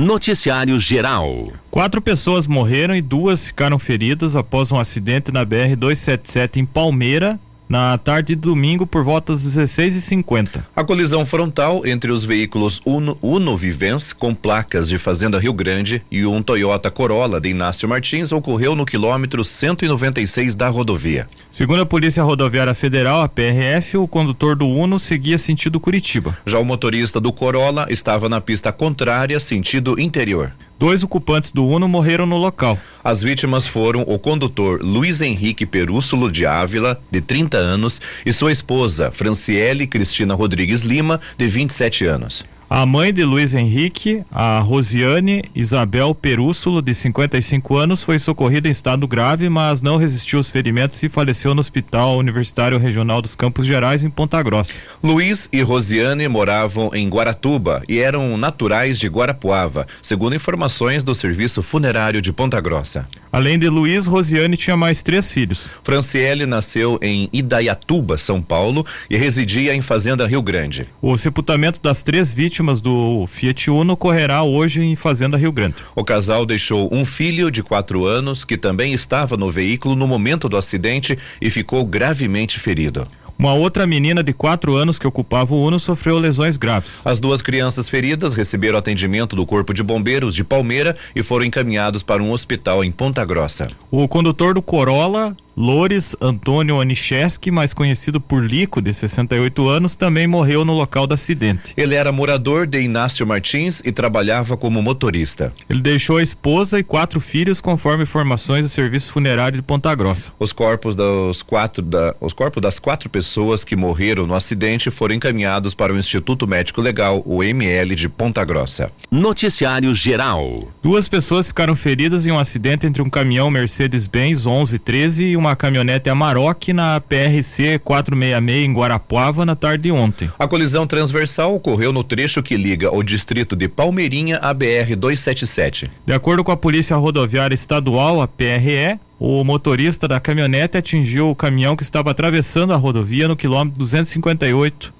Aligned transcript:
Noticiário 0.00 0.78
Geral. 0.78 1.52
Quatro 1.70 2.00
pessoas 2.00 2.46
morreram 2.46 2.96
e 2.96 3.02
duas 3.02 3.46
ficaram 3.46 3.78
feridas 3.78 4.34
após 4.34 4.72
um 4.72 4.80
acidente 4.80 5.30
na 5.30 5.44
BR 5.44 5.76
277 5.76 6.58
em 6.58 6.64
Palmeira, 6.64 7.38
na 7.70 7.96
tarde 7.96 8.34
de 8.34 8.40
domingo 8.40 8.84
por 8.84 9.04
volta 9.04 9.32
das 9.32 9.46
16h50. 9.46 10.64
A 10.74 10.82
colisão 10.82 11.24
frontal 11.24 11.86
entre 11.86 12.10
os 12.10 12.24
veículos 12.24 12.82
Uno, 12.84 13.16
Uno 13.22 13.56
Vivens 13.56 14.12
com 14.12 14.34
placas 14.34 14.88
de 14.88 14.98
Fazenda 14.98 15.38
Rio 15.38 15.52
Grande 15.52 16.02
e 16.10 16.26
um 16.26 16.42
Toyota 16.42 16.90
Corolla 16.90 17.40
de 17.40 17.48
Inácio 17.48 17.88
Martins 17.88 18.32
ocorreu 18.32 18.74
no 18.74 18.84
quilômetro 18.84 19.44
196 19.44 20.56
da 20.56 20.68
rodovia. 20.68 21.28
Segundo 21.48 21.82
a 21.82 21.86
Polícia 21.86 22.24
Rodoviária 22.24 22.74
Federal, 22.74 23.22
a 23.22 23.28
PRF, 23.28 23.96
o 23.96 24.08
condutor 24.08 24.56
do 24.56 24.66
Uno 24.66 24.98
seguia 24.98 25.38
sentido 25.38 25.78
Curitiba. 25.78 26.36
Já 26.44 26.58
o 26.58 26.64
motorista 26.64 27.20
do 27.20 27.32
Corolla 27.32 27.86
estava 27.88 28.28
na 28.28 28.40
pista 28.40 28.72
contrária, 28.72 29.38
sentido 29.38 30.00
interior. 30.00 30.52
Dois 30.80 31.02
ocupantes 31.02 31.52
do 31.52 31.66
Uno 31.66 31.86
morreram 31.86 32.24
no 32.24 32.38
local. 32.38 32.78
As 33.04 33.20
vítimas 33.20 33.66
foram 33.66 34.00
o 34.00 34.18
condutor 34.18 34.80
Luiz 34.82 35.20
Henrique 35.20 35.66
Perússulo 35.66 36.32
de 36.32 36.46
Ávila, 36.46 36.98
de 37.10 37.20
30 37.20 37.58
anos, 37.58 38.00
e 38.24 38.32
sua 38.32 38.50
esposa, 38.50 39.10
Franciele 39.10 39.86
Cristina 39.86 40.34
Rodrigues 40.34 40.80
Lima, 40.80 41.20
de 41.36 41.46
27 41.46 42.06
anos. 42.06 42.46
A 42.72 42.86
mãe 42.86 43.12
de 43.12 43.24
Luiz 43.24 43.52
Henrique, 43.52 44.22
a 44.30 44.60
Rosiane 44.60 45.42
Isabel 45.56 46.14
Perússulo, 46.14 46.80
de 46.80 46.94
55 46.94 47.76
anos, 47.76 48.04
foi 48.04 48.16
socorrida 48.16 48.68
em 48.68 48.70
estado 48.70 49.08
grave, 49.08 49.48
mas 49.48 49.82
não 49.82 49.96
resistiu 49.96 50.38
aos 50.38 50.48
ferimentos 50.48 51.02
e 51.02 51.08
faleceu 51.08 51.52
no 51.52 51.58
Hospital 51.58 52.16
Universitário 52.16 52.78
Regional 52.78 53.20
dos 53.20 53.34
Campos 53.34 53.66
Gerais, 53.66 54.04
em 54.04 54.08
Ponta 54.08 54.40
Grossa. 54.40 54.78
Luiz 55.02 55.48
e 55.52 55.60
Rosiane 55.62 56.28
moravam 56.28 56.92
em 56.94 57.08
Guaratuba 57.08 57.82
e 57.88 57.98
eram 57.98 58.36
naturais 58.36 59.00
de 59.00 59.08
Guarapuava, 59.08 59.84
segundo 60.00 60.36
informações 60.36 61.02
do 61.02 61.12
Serviço 61.12 61.64
Funerário 61.64 62.22
de 62.22 62.32
Ponta 62.32 62.60
Grossa. 62.60 63.04
Além 63.32 63.58
de 63.58 63.68
Luiz, 63.68 64.06
Rosiane 64.06 64.56
tinha 64.56 64.76
mais 64.76 65.02
três 65.02 65.32
filhos. 65.32 65.68
Franciele 65.82 66.46
nasceu 66.46 67.00
em 67.02 67.28
Idaiatuba, 67.32 68.16
São 68.16 68.40
Paulo, 68.40 68.86
e 69.08 69.16
residia 69.16 69.74
em 69.74 69.80
Fazenda 69.80 70.24
Rio 70.24 70.42
Grande. 70.42 70.88
O 71.02 71.16
sepultamento 71.16 71.80
das 71.80 72.04
três 72.04 72.32
vítimas 72.32 72.59
vítimas 72.60 72.80
do 72.82 73.26
Fiat 73.26 73.70
Uno 73.70 73.94
ocorrerá 73.94 74.42
hoje 74.42 74.82
em 74.82 74.94
Fazenda 74.94 75.38
Rio 75.38 75.50
Grande. 75.50 75.76
O 75.96 76.04
casal 76.04 76.44
deixou 76.44 76.90
um 76.92 77.06
filho 77.06 77.50
de 77.50 77.62
quatro 77.62 78.04
anos 78.04 78.44
que 78.44 78.58
também 78.58 78.92
estava 78.92 79.34
no 79.34 79.50
veículo 79.50 79.96
no 79.96 80.06
momento 80.06 80.46
do 80.46 80.58
acidente 80.58 81.18
e 81.40 81.48
ficou 81.48 81.86
gravemente 81.86 82.60
ferido. 82.60 83.08
Uma 83.38 83.54
outra 83.54 83.86
menina 83.86 84.22
de 84.22 84.34
quatro 84.34 84.76
anos 84.76 84.98
que 84.98 85.06
ocupava 85.06 85.54
o 85.54 85.64
Uno 85.64 85.80
sofreu 85.80 86.18
lesões 86.18 86.58
graves. 86.58 87.00
As 87.02 87.18
duas 87.18 87.40
crianças 87.40 87.88
feridas 87.88 88.34
receberam 88.34 88.78
atendimento 88.78 89.34
do 89.34 89.46
Corpo 89.46 89.72
de 89.72 89.82
Bombeiros 89.82 90.34
de 90.34 90.44
Palmeira 90.44 90.94
e 91.16 91.22
foram 91.22 91.46
encaminhados 91.46 92.02
para 92.02 92.22
um 92.22 92.32
hospital 92.32 92.84
em 92.84 92.92
Ponta 92.92 93.24
Grossa. 93.24 93.68
O 93.90 94.06
condutor 94.06 94.52
do 94.52 94.60
Corolla 94.60 95.34
Lores 95.56 96.14
Antônio 96.20 96.76
Onicheski, 96.76 97.50
mais 97.50 97.74
conhecido 97.74 98.20
por 98.20 98.44
Lico, 98.44 98.80
de 98.80 98.92
68 98.92 99.68
anos, 99.68 99.96
também 99.96 100.26
morreu 100.26 100.64
no 100.64 100.72
local 100.72 101.06
do 101.06 101.14
acidente. 101.14 101.74
Ele 101.76 101.94
era 101.94 102.12
morador 102.12 102.66
de 102.66 102.80
Inácio 102.80 103.26
Martins 103.26 103.82
e 103.84 103.92
trabalhava 103.92 104.56
como 104.56 104.82
motorista. 104.82 105.52
Ele 105.68 105.80
deixou 105.80 106.18
a 106.18 106.22
esposa 106.22 106.78
e 106.78 106.82
quatro 106.82 107.20
filhos, 107.20 107.60
conforme 107.60 108.04
informações 108.04 108.64
do 108.64 108.68
Serviço 108.68 109.12
Funerário 109.12 109.56
de 109.56 109.62
Ponta 109.62 109.94
Grossa. 109.94 110.32
Os 110.38 110.52
corpos 110.52 110.94
dos 110.94 111.42
quatro 111.42 111.82
da, 111.82 112.14
os 112.20 112.32
corpos 112.32 112.62
das 112.62 112.78
quatro 112.78 113.08
pessoas 113.08 113.64
que 113.64 113.76
morreram 113.76 114.26
no 114.26 114.34
acidente 114.34 114.90
foram 114.90 115.14
encaminhados 115.14 115.74
para 115.74 115.92
o 115.92 115.98
Instituto 115.98 116.46
Médico 116.46 116.80
Legal, 116.80 117.22
o 117.26 117.42
ML 117.42 117.94
de 117.94 118.08
Ponta 118.08 118.44
Grossa. 118.44 118.90
Noticiário 119.10 119.94
Geral. 119.94 120.68
Duas 120.82 121.08
pessoas 121.08 121.46
ficaram 121.46 121.74
feridas 121.74 122.26
em 122.26 122.30
um 122.30 122.38
acidente 122.38 122.86
entre 122.86 123.02
um 123.02 123.10
caminhão 123.10 123.50
Mercedes-Benz 123.50 124.46
1113 124.46 125.24
e 125.26 125.36
uma 125.40 125.56
caminhonete 125.56 126.08
Amarok 126.08 126.72
na 126.72 127.00
PRC 127.00 127.78
466 127.82 128.66
em 128.66 128.72
Guarapuava 128.72 129.44
na 129.44 129.56
tarde 129.56 129.84
de 129.84 129.90
ontem. 129.90 130.30
A 130.38 130.46
colisão 130.46 130.86
transversal 130.86 131.54
ocorreu 131.54 131.92
no 131.92 132.04
trecho 132.04 132.42
que 132.42 132.56
liga 132.56 132.94
o 132.94 133.02
distrito 133.02 133.56
de 133.56 133.68
Palmeirinha 133.68 134.36
à 134.38 134.52
BR 134.52 134.94
277. 134.96 135.86
De 136.06 136.12
acordo 136.12 136.44
com 136.44 136.52
a 136.52 136.56
Polícia 136.56 136.96
Rodoviária 136.96 137.54
Estadual, 137.54 138.20
a 138.20 138.28
PRE, 138.28 139.00
o 139.18 139.42
motorista 139.42 140.06
da 140.06 140.20
caminhonete 140.20 140.76
atingiu 140.76 141.30
o 141.30 141.34
caminhão 141.34 141.74
que 141.74 141.82
estava 141.82 142.10
atravessando 142.10 142.72
a 142.72 142.76
rodovia 142.76 143.26
no 143.26 143.36
quilômetro 143.36 143.78
258 143.78 144.99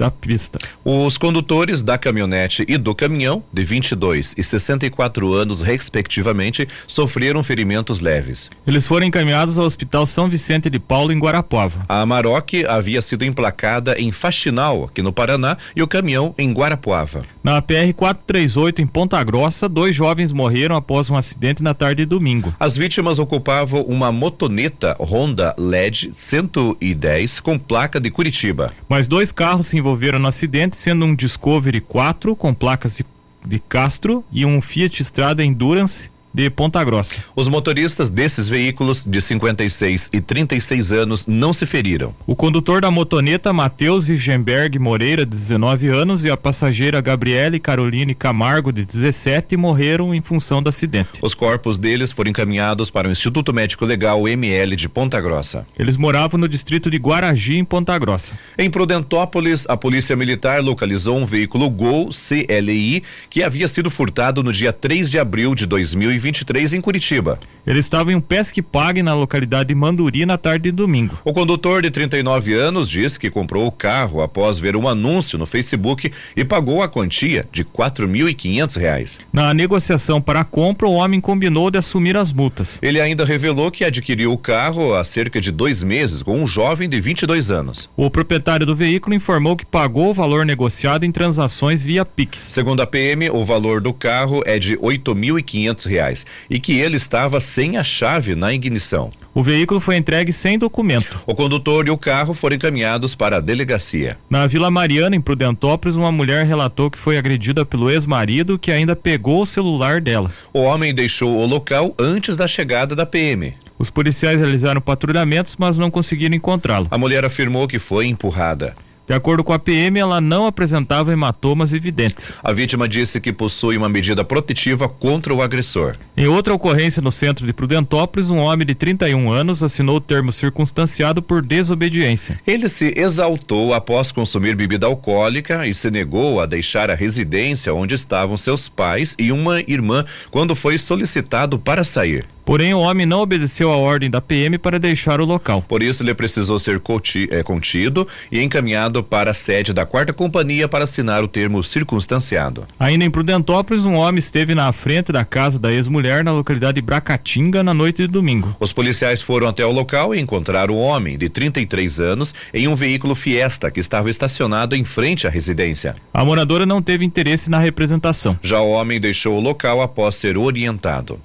da 0.00 0.10
pista. 0.10 0.58
Os 0.82 1.18
condutores 1.18 1.82
da 1.82 1.98
caminhonete 1.98 2.64
e 2.66 2.78
do 2.78 2.94
caminhão, 2.94 3.44
de 3.52 3.62
22 3.62 4.34
e 4.36 4.42
64 4.42 5.32
anos, 5.34 5.60
respectivamente, 5.60 6.66
sofreram 6.86 7.42
ferimentos 7.42 8.00
leves. 8.00 8.50
Eles 8.66 8.86
foram 8.86 9.06
encaminhados 9.06 9.58
ao 9.58 9.66
Hospital 9.66 10.06
São 10.06 10.28
Vicente 10.28 10.70
de 10.70 10.78
Paulo, 10.78 11.12
em 11.12 11.18
Guarapuava. 11.18 11.84
A 11.86 12.00
Amarok 12.00 12.64
havia 12.64 13.02
sido 13.02 13.26
emplacada 13.26 13.98
em 14.00 14.10
Faxinal, 14.10 14.84
aqui 14.84 15.02
no 15.02 15.12
Paraná, 15.12 15.58
e 15.76 15.82
o 15.82 15.88
caminhão 15.88 16.34
em 16.38 16.50
Guarapuava. 16.50 17.22
Na 17.42 17.62
PR 17.62 17.94
438, 17.96 18.82
em 18.82 18.86
Ponta 18.86 19.22
Grossa, 19.22 19.68
dois 19.68 19.94
jovens 19.94 20.32
morreram 20.32 20.76
após 20.76 21.08
um 21.08 21.16
acidente 21.16 21.62
na 21.62 21.72
tarde 21.72 22.02
de 22.02 22.06
domingo. 22.06 22.54
As 22.58 22.76
vítimas 22.76 23.18
ocupavam 23.18 23.82
uma 23.82 24.12
motoneta 24.12 24.96
Honda 25.00 25.54
LED 25.58 26.10
110 26.12 27.40
com 27.40 27.58
placa 27.58 27.98
de 27.98 28.10
Curitiba. 28.10 28.72
Mais 28.88 29.08
dois 29.08 29.32
carros 29.32 29.68
se 29.68 29.78
envolveram 29.78 29.90
envolveram 30.00 30.18
no 30.18 30.28
acidente, 30.28 30.76
sendo 30.76 31.04
um 31.04 31.14
Discovery 31.14 31.80
4 31.80 32.36
com 32.36 32.54
placas 32.54 32.96
de, 32.96 33.04
de 33.46 33.58
Castro 33.58 34.24
e 34.32 34.46
um 34.46 34.60
Fiat 34.60 35.02
Strada 35.02 35.44
Endurance 35.44 36.10
de 36.32 36.48
Ponta 36.48 36.82
Grossa. 36.84 37.22
Os 37.34 37.48
motoristas 37.48 38.08
desses 38.08 38.48
veículos 38.48 39.04
de 39.04 39.20
56 39.20 40.08
e 40.12 40.20
36 40.20 40.92
anos 40.92 41.26
não 41.26 41.52
se 41.52 41.66
feriram. 41.66 42.14
O 42.26 42.36
condutor 42.36 42.80
da 42.80 42.90
motoneta, 42.90 43.52
Matheus 43.52 44.08
Igenberg 44.08 44.78
Moreira, 44.78 45.26
de 45.26 45.36
19 45.36 45.88
anos, 45.88 46.24
e 46.24 46.30
a 46.30 46.36
passageira 46.36 47.00
Gabriele 47.00 47.58
Caroline 47.58 48.14
Camargo, 48.14 48.72
de 48.72 48.84
17, 48.84 49.56
morreram 49.56 50.14
em 50.14 50.20
função 50.20 50.62
do 50.62 50.68
acidente. 50.68 51.10
Os 51.20 51.34
corpos 51.34 51.78
deles 51.78 52.12
foram 52.12 52.30
encaminhados 52.30 52.90
para 52.90 53.08
o 53.08 53.10
Instituto 53.10 53.52
Médico 53.52 53.84
Legal 53.84 54.28
ML 54.28 54.76
de 54.76 54.88
Ponta 54.88 55.20
Grossa. 55.20 55.66
Eles 55.78 55.96
moravam 55.96 56.38
no 56.38 56.48
distrito 56.48 56.90
de 56.90 56.96
Guaragi, 56.96 57.56
em 57.56 57.64
Ponta 57.64 57.98
Grossa. 57.98 58.38
Em 58.56 58.70
Prudentópolis, 58.70 59.66
a 59.68 59.76
Polícia 59.76 60.14
Militar 60.14 60.62
localizou 60.62 61.18
um 61.18 61.26
veículo 61.26 61.68
Gol 61.68 62.10
CLI 62.10 63.02
que 63.28 63.42
havia 63.42 63.66
sido 63.66 63.90
furtado 63.90 64.42
no 64.42 64.52
dia 64.52 64.72
3 64.72 65.10
de 65.10 65.18
abril 65.18 65.54
de 65.54 65.66
2020 65.66 66.19
2023 66.20 66.74
em 66.74 66.80
Curitiba. 66.80 67.38
Ele 67.66 67.78
estava 67.78 68.12
em 68.12 68.14
um 68.14 68.20
pesque 68.20 68.62
pague 68.62 69.02
na 69.02 69.14
localidade 69.14 69.68
de 69.68 69.74
Manduri 69.74 70.24
na 70.26 70.38
tarde 70.38 70.64
de 70.64 70.72
domingo. 70.72 71.18
O 71.24 71.32
condutor 71.32 71.82
de 71.82 71.90
39 71.90 72.54
anos 72.54 72.88
disse 72.88 73.18
que 73.18 73.30
comprou 73.30 73.66
o 73.66 73.72
carro 73.72 74.22
após 74.22 74.58
ver 74.58 74.76
um 74.76 74.86
anúncio 74.86 75.38
no 75.38 75.46
Facebook 75.46 76.10
e 76.36 76.44
pagou 76.44 76.82
a 76.82 76.88
quantia 76.88 77.46
de 77.50 77.62
R$ 77.62 78.66
reais. 78.76 79.20
Na 79.32 79.52
negociação 79.54 80.20
para 80.20 80.40
a 80.40 80.44
compra, 80.44 80.86
o 80.86 80.94
homem 80.94 81.20
combinou 81.20 81.70
de 81.70 81.78
assumir 81.78 82.16
as 82.16 82.32
multas. 82.32 82.78
Ele 82.82 83.00
ainda 83.00 83.24
revelou 83.24 83.70
que 83.70 83.84
adquiriu 83.84 84.32
o 84.32 84.38
carro 84.38 84.94
há 84.94 85.04
cerca 85.04 85.40
de 85.40 85.50
dois 85.50 85.82
meses 85.82 86.22
com 86.22 86.40
um 86.40 86.46
jovem 86.46 86.88
de 86.88 87.00
22 87.00 87.50
anos. 87.50 87.88
O 87.96 88.10
proprietário 88.10 88.66
do 88.66 88.76
veículo 88.76 89.14
informou 89.14 89.56
que 89.56 89.64
pagou 89.64 90.10
o 90.10 90.14
valor 90.14 90.44
negociado 90.44 91.04
em 91.04 91.12
transações 91.12 91.82
via 91.82 92.04
Pix. 92.04 92.38
Segundo 92.38 92.80
a 92.80 92.86
PM, 92.86 93.30
o 93.30 93.44
valor 93.44 93.80
do 93.80 93.92
carro 93.92 94.42
é 94.44 94.58
de 94.58 94.72
R$ 94.72 94.98
8.500 94.98 96.09
e 96.48 96.58
que 96.58 96.78
ele 96.78 96.96
estava 96.96 97.40
sem 97.40 97.76
a 97.76 97.84
chave 97.84 98.34
na 98.34 98.52
ignição. 98.52 99.10
O 99.32 99.42
veículo 99.42 99.78
foi 99.78 99.96
entregue 99.96 100.32
sem 100.32 100.58
documento. 100.58 101.20
O 101.26 101.34
condutor 101.34 101.86
e 101.86 101.90
o 101.90 101.96
carro 101.96 102.34
foram 102.34 102.56
encaminhados 102.56 103.14
para 103.14 103.36
a 103.36 103.40
delegacia. 103.40 104.18
Na 104.28 104.46
Vila 104.46 104.70
Mariana, 104.70 105.14
em 105.14 105.20
Prudentópolis, 105.20 105.96
uma 105.96 106.10
mulher 106.10 106.44
relatou 106.44 106.90
que 106.90 106.98
foi 106.98 107.16
agredida 107.16 107.64
pelo 107.64 107.90
ex-marido 107.90 108.58
que 108.58 108.72
ainda 108.72 108.96
pegou 108.96 109.42
o 109.42 109.46
celular 109.46 110.00
dela. 110.00 110.30
O 110.52 110.60
homem 110.60 110.92
deixou 110.92 111.36
o 111.40 111.46
local 111.46 111.94
antes 111.98 112.36
da 112.36 112.48
chegada 112.48 112.96
da 112.96 113.06
PM. 113.06 113.54
Os 113.78 113.88
policiais 113.88 114.38
realizaram 114.38 114.80
patrulhamentos, 114.80 115.56
mas 115.58 115.78
não 115.78 115.90
conseguiram 115.90 116.34
encontrá-lo. 116.34 116.88
A 116.90 116.98
mulher 116.98 117.24
afirmou 117.24 117.66
que 117.66 117.78
foi 117.78 118.06
empurrada. 118.06 118.74
De 119.10 119.14
acordo 119.16 119.42
com 119.42 119.52
a 119.52 119.58
PM, 119.58 119.98
ela 119.98 120.20
não 120.20 120.46
apresentava 120.46 121.12
hematomas 121.12 121.72
evidentes. 121.72 122.32
A 122.44 122.52
vítima 122.52 122.88
disse 122.88 123.20
que 123.20 123.32
possui 123.32 123.76
uma 123.76 123.88
medida 123.88 124.24
protetiva 124.24 124.88
contra 124.88 125.34
o 125.34 125.42
agressor. 125.42 125.96
Em 126.16 126.28
outra 126.28 126.54
ocorrência 126.54 127.02
no 127.02 127.10
centro 127.10 127.44
de 127.44 127.52
Prudentópolis, 127.52 128.30
um 128.30 128.38
homem 128.38 128.64
de 128.64 128.72
31 128.72 129.32
anos 129.32 129.64
assinou 129.64 129.96
o 129.96 130.00
termo 130.00 130.30
circunstanciado 130.30 131.20
por 131.20 131.44
desobediência. 131.44 132.38
Ele 132.46 132.68
se 132.68 132.94
exaltou 132.96 133.74
após 133.74 134.12
consumir 134.12 134.54
bebida 134.54 134.86
alcoólica 134.86 135.66
e 135.66 135.74
se 135.74 135.90
negou 135.90 136.40
a 136.40 136.46
deixar 136.46 136.88
a 136.88 136.94
residência 136.94 137.74
onde 137.74 137.96
estavam 137.96 138.36
seus 138.36 138.68
pais 138.68 139.16
e 139.18 139.32
uma 139.32 139.60
irmã 139.62 140.04
quando 140.30 140.54
foi 140.54 140.78
solicitado 140.78 141.58
para 141.58 141.82
sair. 141.82 142.28
Porém, 142.50 142.74
o 142.74 142.80
homem 142.80 143.06
não 143.06 143.20
obedeceu 143.20 143.70
a 143.70 143.76
ordem 143.76 144.10
da 144.10 144.20
PM 144.20 144.58
para 144.58 144.76
deixar 144.76 145.20
o 145.20 145.24
local. 145.24 145.62
Por 145.62 145.84
isso, 145.84 146.02
ele 146.02 146.12
precisou 146.12 146.58
ser 146.58 146.82
é, 147.30 147.44
contido 147.44 148.08
e 148.32 148.42
encaminhado 148.42 149.04
para 149.04 149.30
a 149.30 149.34
sede 149.34 149.72
da 149.72 149.86
quarta 149.86 150.12
companhia 150.12 150.66
para 150.66 150.82
assinar 150.82 151.22
o 151.22 151.28
termo 151.28 151.62
circunstanciado. 151.62 152.66
Ainda 152.76 153.04
em 153.04 153.10
Prudentópolis, 153.10 153.84
um 153.84 153.94
homem 153.94 154.18
esteve 154.18 154.52
na 154.52 154.72
frente 154.72 155.12
da 155.12 155.24
casa 155.24 155.60
da 155.60 155.72
ex-mulher 155.72 156.24
na 156.24 156.32
localidade 156.32 156.74
de 156.74 156.80
Bracatinga 156.80 157.62
na 157.62 157.72
noite 157.72 157.98
de 157.98 158.08
domingo. 158.08 158.56
Os 158.58 158.72
policiais 158.72 159.22
foram 159.22 159.46
até 159.46 159.64
o 159.64 159.70
local 159.70 160.12
e 160.12 160.18
encontraram 160.18 160.74
o 160.74 160.80
homem 160.80 161.16
de 161.16 161.28
33 161.28 162.00
anos 162.00 162.34
em 162.52 162.66
um 162.66 162.74
veículo 162.74 163.14
Fiesta 163.14 163.70
que 163.70 163.78
estava 163.78 164.10
estacionado 164.10 164.74
em 164.74 164.84
frente 164.84 165.24
à 165.24 165.30
residência. 165.30 165.94
A 166.12 166.24
moradora 166.24 166.66
não 166.66 166.82
teve 166.82 167.04
interesse 167.04 167.48
na 167.48 167.60
representação. 167.60 168.36
Já 168.42 168.58
o 168.58 168.70
homem 168.70 168.98
deixou 168.98 169.38
o 169.38 169.40
local 169.40 169.80
após 169.80 170.16
ser 170.16 170.36
orientado. 170.36 171.20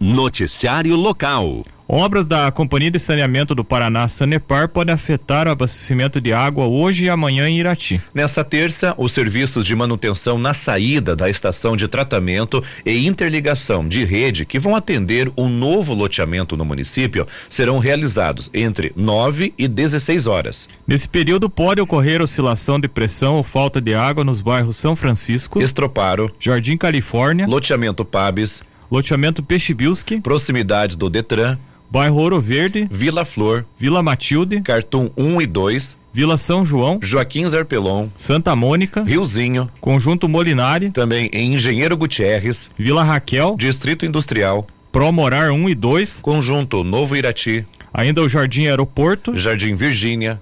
Noticiário 0.00 0.94
Local. 0.94 1.58
Obras 1.90 2.26
da 2.26 2.52
Companhia 2.52 2.90
de 2.90 2.98
Saneamento 2.98 3.54
do 3.54 3.64
Paraná, 3.64 4.06
Sanepar, 4.08 4.68
podem 4.68 4.94
afetar 4.94 5.48
o 5.48 5.50
abastecimento 5.50 6.20
de 6.20 6.34
água 6.34 6.66
hoje 6.66 7.06
e 7.06 7.08
amanhã 7.08 7.48
em 7.48 7.58
Irati. 7.58 7.98
Nessa 8.12 8.44
terça, 8.44 8.94
os 8.98 9.10
serviços 9.10 9.64
de 9.64 9.74
manutenção 9.74 10.38
na 10.38 10.52
saída 10.52 11.16
da 11.16 11.30
estação 11.30 11.74
de 11.74 11.88
tratamento 11.88 12.62
e 12.84 13.06
interligação 13.06 13.88
de 13.88 14.04
rede 14.04 14.44
que 14.44 14.58
vão 14.58 14.76
atender 14.76 15.32
um 15.34 15.48
novo 15.48 15.94
loteamento 15.94 16.58
no 16.58 16.64
município 16.64 17.26
serão 17.48 17.78
realizados 17.78 18.50
entre 18.52 18.92
9 18.94 19.54
e 19.56 19.66
16 19.66 20.26
horas. 20.26 20.68
Nesse 20.86 21.08
período, 21.08 21.48
pode 21.48 21.80
ocorrer 21.80 22.20
oscilação 22.20 22.78
de 22.78 22.86
pressão 22.86 23.36
ou 23.36 23.42
falta 23.42 23.80
de 23.80 23.94
água 23.94 24.22
nos 24.22 24.42
bairros 24.42 24.76
São 24.76 24.94
Francisco, 24.94 25.58
Estroparo, 25.62 26.30
Jardim 26.38 26.76
Califórnia, 26.76 27.46
loteamento 27.46 28.04
Pabes, 28.04 28.62
loteamento 28.90 29.42
Peixe-Bilski, 29.42 30.20
proximidades 30.20 30.96
do 30.96 31.10
Detran, 31.10 31.58
bairro 31.90 32.16
Ouro 32.16 32.40
Verde, 32.40 32.88
Vila 32.90 33.24
Flor, 33.24 33.64
Vila 33.78 34.02
Matilde, 34.02 34.60
Cartum 34.60 35.10
1 35.16 35.42
e 35.42 35.46
2, 35.46 35.96
Vila 36.12 36.36
São 36.36 36.64
João, 36.64 36.98
Joaquim 37.02 37.46
Zarpelon, 37.48 38.08
Santa 38.16 38.56
Mônica, 38.56 39.02
Riozinho, 39.02 39.70
Conjunto 39.80 40.28
Molinari, 40.28 40.90
também 40.90 41.30
em 41.32 41.54
Engenheiro 41.54 41.96
Gutierrez, 41.96 42.68
Vila 42.76 43.04
Raquel, 43.04 43.56
Distrito 43.58 44.04
Industrial, 44.04 44.66
Promorar 44.90 45.52
1 45.52 45.68
e 45.68 45.74
2, 45.74 46.20
Conjunto 46.20 46.82
Novo 46.82 47.14
Irati, 47.14 47.62
ainda 47.92 48.22
o 48.22 48.28
Jardim 48.28 48.66
Aeroporto, 48.66 49.36
Jardim 49.36 49.74
Virgínia, 49.74 50.40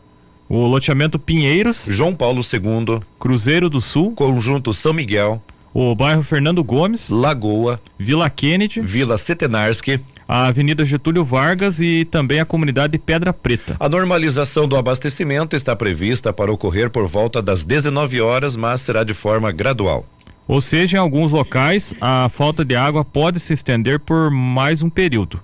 o 0.48 0.66
loteamento 0.66 1.18
Pinheiros, 1.18 1.86
João 1.90 2.14
Paulo 2.14 2.40
II, 2.40 3.00
Cruzeiro 3.18 3.68
do 3.68 3.80
Sul, 3.80 4.12
Conjunto 4.12 4.72
São 4.72 4.92
Miguel, 4.94 5.42
o 5.78 5.94
bairro 5.94 6.22
Fernando 6.22 6.64
Gomes, 6.64 7.10
Lagoa, 7.10 7.78
Vila 7.98 8.30
Kennedy, 8.30 8.80
Vila 8.80 9.18
Setenarski, 9.18 10.00
a 10.26 10.46
Avenida 10.46 10.86
Getúlio 10.86 11.22
Vargas 11.22 11.80
e 11.80 12.06
também 12.06 12.40
a 12.40 12.46
comunidade 12.46 12.98
Pedra 12.98 13.30
Preta. 13.30 13.76
A 13.78 13.86
normalização 13.86 14.66
do 14.66 14.74
abastecimento 14.74 15.54
está 15.54 15.76
prevista 15.76 16.32
para 16.32 16.50
ocorrer 16.50 16.88
por 16.88 17.06
volta 17.06 17.42
das 17.42 17.66
19 17.66 18.22
horas, 18.22 18.56
mas 18.56 18.80
será 18.80 19.04
de 19.04 19.12
forma 19.12 19.52
gradual. 19.52 20.06
Ou 20.48 20.62
seja, 20.62 20.96
em 20.96 21.00
alguns 21.00 21.32
locais, 21.32 21.92
a 22.00 22.26
falta 22.30 22.64
de 22.64 22.74
água 22.74 23.04
pode 23.04 23.38
se 23.38 23.52
estender 23.52 24.00
por 24.00 24.30
mais 24.30 24.82
um 24.82 24.88
período. 24.88 25.42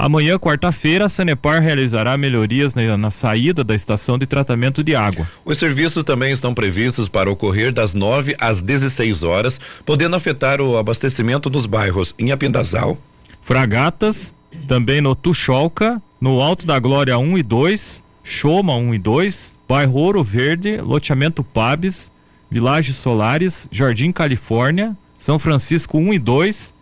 Amanhã, 0.00 0.38
quarta-feira, 0.38 1.06
a 1.06 1.08
Sanepar 1.08 1.60
realizará 1.60 2.16
melhorias 2.16 2.72
na, 2.72 2.96
na, 2.96 3.10
saída 3.10 3.64
da 3.64 3.74
estação 3.74 4.16
de 4.16 4.28
tratamento 4.28 4.84
de 4.84 4.94
água. 4.94 5.28
Os 5.44 5.58
serviços 5.58 6.04
também 6.04 6.32
estão 6.32 6.54
previstos 6.54 7.08
para 7.08 7.28
ocorrer 7.28 7.72
das 7.72 7.94
9 7.94 8.36
às 8.38 8.62
16 8.62 9.24
horas, 9.24 9.60
podendo 9.84 10.14
afetar 10.14 10.60
o 10.60 10.78
abastecimento 10.78 11.50
dos 11.50 11.66
bairros 11.66 12.14
Inhapindazal, 12.16 12.96
Fragatas, 13.42 14.32
também 14.68 15.00
no 15.00 15.16
Tuxolca, 15.16 16.00
no 16.20 16.40
Alto 16.40 16.64
da 16.64 16.78
Glória 16.78 17.18
1 17.18 17.36
e 17.38 17.42
2, 17.42 18.00
Choma 18.22 18.76
1 18.76 18.94
e 18.94 18.98
2, 19.00 19.58
bairro 19.68 19.94
Ouro 19.94 20.22
Verde, 20.22 20.76
loteamento 20.76 21.42
Pabes, 21.42 22.12
Vilagem 22.48 22.92
Solares, 22.92 23.68
Jardim 23.72 24.12
Califórnia, 24.12 24.96
São 25.16 25.40
Francisco 25.40 25.98
1 25.98 26.14
e 26.14 26.18
2, 26.20 26.77